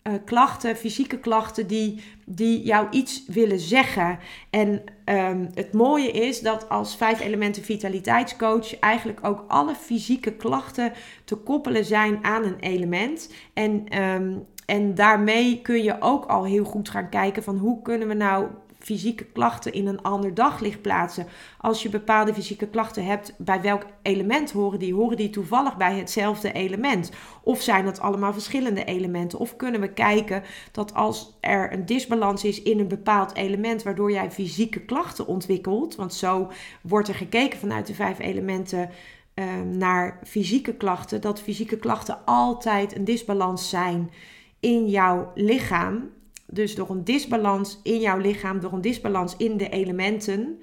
uh, 0.04 0.14
klachten, 0.26 0.76
fysieke 0.76 1.20
klachten, 1.20 1.68
die, 1.68 2.04
die 2.26 2.64
jou 2.64 2.88
iets 2.92 3.26
willen 3.28 3.60
zeggen. 3.60 4.20
En 4.50 4.84
um, 5.06 5.50
het 5.54 5.74
mooie 5.74 6.12
is 6.12 6.42
dat 6.42 6.70
als 6.70 6.96
vijf 6.96 7.20
elementen 7.20 7.64
vitaliteitscoach 7.64 8.80
eigenlijk 8.80 9.20
ook 9.24 9.46
alle 9.48 9.76
fysieke 9.76 10.32
klachten 10.34 10.94
te 11.24 11.36
koppelen 11.36 11.86
zijn 11.86 12.20
aan 12.22 12.44
een 12.44 12.60
element. 12.60 13.34
En, 13.54 14.02
um, 14.02 14.46
en 14.66 14.96
daarmee 14.96 15.62
kun 15.62 15.84
je 15.84 16.02
ook 16.02 16.26
al 16.26 16.44
heel 16.44 16.64
goed 16.64 16.90
gaan 16.90 17.10
kijken 17.10 17.44
van 17.44 17.58
hoe 17.58 17.82
kunnen 17.82 18.08
we 18.08 18.14
nou 18.14 18.48
fysieke 18.84 19.24
klachten 19.24 19.74
in 19.74 19.88
een 19.88 20.02
ander 20.02 20.34
daglicht 20.34 20.82
plaatsen. 20.82 21.28
Als 21.58 21.84
je 21.84 21.90
bepaalde 21.90 22.34
fysieke 22.34 22.68
klachten 22.68 23.06
hebt, 23.06 23.34
bij 23.38 23.62
welk 23.62 23.86
element 24.02 24.52
horen 24.52 24.80
die? 24.80 24.94
Horen 24.94 25.18
die 25.18 25.30
toevallig 25.30 25.78
bij 25.78 25.98
hetzelfde 25.98 26.52
element? 26.52 27.12
Of 27.44 27.62
zijn 27.62 27.86
dat 27.86 28.00
allemaal 28.00 28.34
verschillende 28.34 28.84
elementen? 28.84 29.40
Of 29.40 29.56
kunnen 29.56 29.82
we 29.82 29.94
kijken 29.94 30.44
dat 30.72 30.94
als 30.94 31.38
er 31.40 31.74
een 31.74 31.86
disbalans 31.86 32.44
is 32.44 32.62
in 32.62 32.80
een 32.80 32.88
bepaald 32.88 33.36
element, 33.36 33.84
waardoor 33.84 34.12
jij 34.12 34.32
fysieke 34.32 34.80
klachten 34.80 35.28
ontwikkelt, 35.28 35.96
want 35.96 36.14
zo 36.14 36.52
wordt 36.82 37.08
er 37.08 37.16
gekeken 37.16 37.60
vanuit 37.60 37.88
de 37.88 37.94
vijf 37.94 38.20
elementen. 38.20 38.90
Ehm, 39.34 39.78
naar 39.78 40.20
fysieke 40.24 40.74
klachten, 40.74 41.22
dat 41.22 41.42
fysieke 41.42 41.78
klachten 41.78 42.26
altijd 42.26 42.96
een 42.96 43.06
disbalans 43.06 43.70
zijn 43.70 44.12
in 44.60 44.90
jouw 44.90 45.32
lichaam 45.36 46.10
dus 46.52 46.76
door 46.76 46.90
een 46.90 47.04
disbalans 47.04 47.80
in 47.84 48.00
jouw 48.00 48.18
lichaam, 48.18 48.60
door 48.60 48.74
een 48.74 48.82
disbalans 48.82 49.38
in 49.38 49.58
de 49.58 49.70
elementen, 49.70 50.62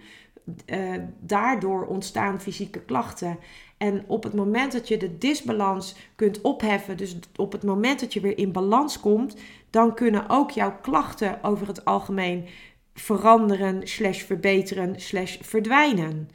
uh, 0.67 0.95
daardoor 1.21 1.87
ontstaan 1.87 2.41
fysieke 2.41 2.81
klachten. 2.81 3.39
En 3.77 4.05
op 4.07 4.23
het 4.23 4.35
moment 4.35 4.73
dat 4.73 4.89
je 4.89 4.97
de 4.97 5.19
disbalans 5.19 5.97
kunt 6.15 6.41
opheffen, 6.41 6.97
dus 6.97 7.19
op 7.37 7.53
het 7.53 7.63
moment 7.63 8.01
dat 8.01 8.13
je 8.13 8.21
weer 8.21 8.39
in 8.39 8.53
balans 8.53 9.01
komt, 9.01 9.37
dan 9.71 9.95
kunnen 9.95 10.29
ook 10.29 10.51
jouw 10.51 10.79
klachten 10.83 11.43
over 11.43 11.67
het 11.67 11.85
algemeen 11.85 12.45
veranderen, 12.95 13.89
slash 13.89 14.23
verbeteren, 14.23 15.01
slash 15.01 15.37
verdwijnen. 15.41 16.31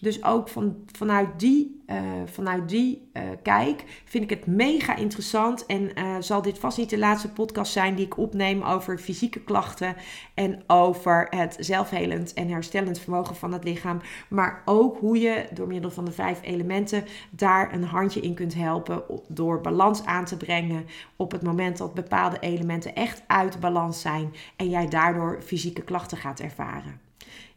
Dus 0.00 0.24
ook 0.24 0.48
van, 0.48 0.76
vanuit 0.96 1.28
die, 1.36 1.82
uh, 1.86 1.96
vanuit 2.24 2.68
die 2.68 3.10
uh, 3.12 3.22
kijk 3.42 3.84
vind 4.04 4.24
ik 4.24 4.30
het 4.30 4.46
mega 4.46 4.96
interessant. 4.96 5.66
En 5.66 5.98
uh, 5.98 6.16
zal 6.20 6.42
dit 6.42 6.58
vast 6.58 6.78
niet 6.78 6.90
de 6.90 6.98
laatste 6.98 7.32
podcast 7.32 7.72
zijn 7.72 7.94
die 7.94 8.04
ik 8.04 8.16
opneem 8.16 8.62
over 8.62 8.98
fysieke 8.98 9.40
klachten. 9.40 9.96
En 10.34 10.62
over 10.66 11.26
het 11.30 11.56
zelfhelend 11.58 12.34
en 12.34 12.48
herstellend 12.48 12.98
vermogen 12.98 13.36
van 13.36 13.52
het 13.52 13.64
lichaam. 13.64 14.00
Maar 14.28 14.62
ook 14.64 14.98
hoe 14.98 15.18
je 15.18 15.46
door 15.52 15.66
middel 15.66 15.90
van 15.90 16.04
de 16.04 16.12
vijf 16.12 16.38
elementen 16.42 17.04
daar 17.30 17.74
een 17.74 17.84
handje 17.84 18.20
in 18.20 18.34
kunt 18.34 18.54
helpen. 18.54 19.02
Door 19.28 19.60
balans 19.60 20.04
aan 20.04 20.24
te 20.24 20.36
brengen 20.36 20.86
op 21.16 21.32
het 21.32 21.42
moment 21.42 21.78
dat 21.78 21.94
bepaalde 21.94 22.38
elementen 22.40 22.94
echt 22.94 23.22
uit 23.26 23.60
balans 23.60 24.00
zijn. 24.00 24.34
En 24.56 24.68
jij 24.68 24.88
daardoor 24.88 25.42
fysieke 25.42 25.82
klachten 25.82 26.18
gaat 26.18 26.40
ervaren. 26.40 27.09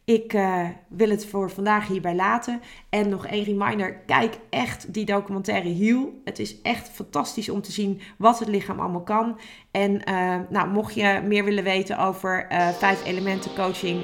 Ik 0.06 0.34
uh, 0.34 0.68
wil 0.88 1.10
het 1.10 1.26
voor 1.26 1.52
vandaag 1.52 1.88
hierbij 1.88 2.16
laten. 2.16 2.62
En 2.90 3.10
nog 3.10 3.28
een 3.28 3.44
reminder: 3.44 3.96
kijk 4.06 4.38
echt 4.50 4.94
die 4.94 5.06
documentaire 5.06 5.74
Heal. 5.74 6.10
Het 6.24 6.40
is 6.40 6.62
echt 6.62 6.90
fantastisch 6.90 7.50
om 7.50 7.62
te 7.62 7.72
zien 7.72 8.02
wat 8.18 8.40
het 8.40 8.48
lichaam 8.48 8.80
allemaal 8.80 9.04
kan. 9.04 9.40
En 9.72 10.02
uh, 10.10 10.36
nou, 10.50 10.70
mocht 10.70 10.94
je 10.96 11.22
meer 11.26 11.44
willen 11.44 11.64
weten 11.64 11.98
over 11.98 12.48
uh, 12.52 12.68
vijf 12.68 13.06
elementen 13.06 13.56
coaching 13.56 14.04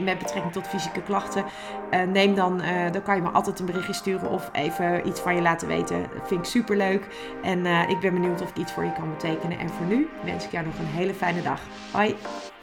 met 0.00 0.18
betrekking 0.18 0.52
tot 0.52 0.66
fysieke 0.66 1.02
klachten, 1.02 1.44
neem 2.12 2.34
dan, 2.34 2.62
dan 2.92 3.02
kan 3.02 3.16
je 3.16 3.22
me 3.22 3.28
altijd 3.28 3.60
een 3.60 3.66
berichtje 3.66 3.92
sturen 3.92 4.30
of 4.30 4.50
even 4.52 5.08
iets 5.08 5.20
van 5.20 5.34
je 5.34 5.42
laten 5.42 5.68
weten. 5.68 6.00
Dat 6.18 6.28
vind 6.28 6.40
ik 6.40 6.46
super 6.46 6.76
leuk. 6.76 7.06
En 7.42 7.66
ik 7.66 8.00
ben 8.00 8.14
benieuwd 8.14 8.42
of 8.42 8.50
ik 8.50 8.56
iets 8.56 8.72
voor 8.72 8.84
je 8.84 8.92
kan 8.92 9.10
betekenen. 9.10 9.58
En 9.58 9.68
voor 9.68 9.86
nu 9.86 10.08
wens 10.24 10.44
ik 10.44 10.50
jou 10.50 10.66
nog 10.66 10.78
een 10.78 10.86
hele 10.86 11.14
fijne 11.14 11.42
dag. 11.42 11.60
Hoi! 11.92 12.16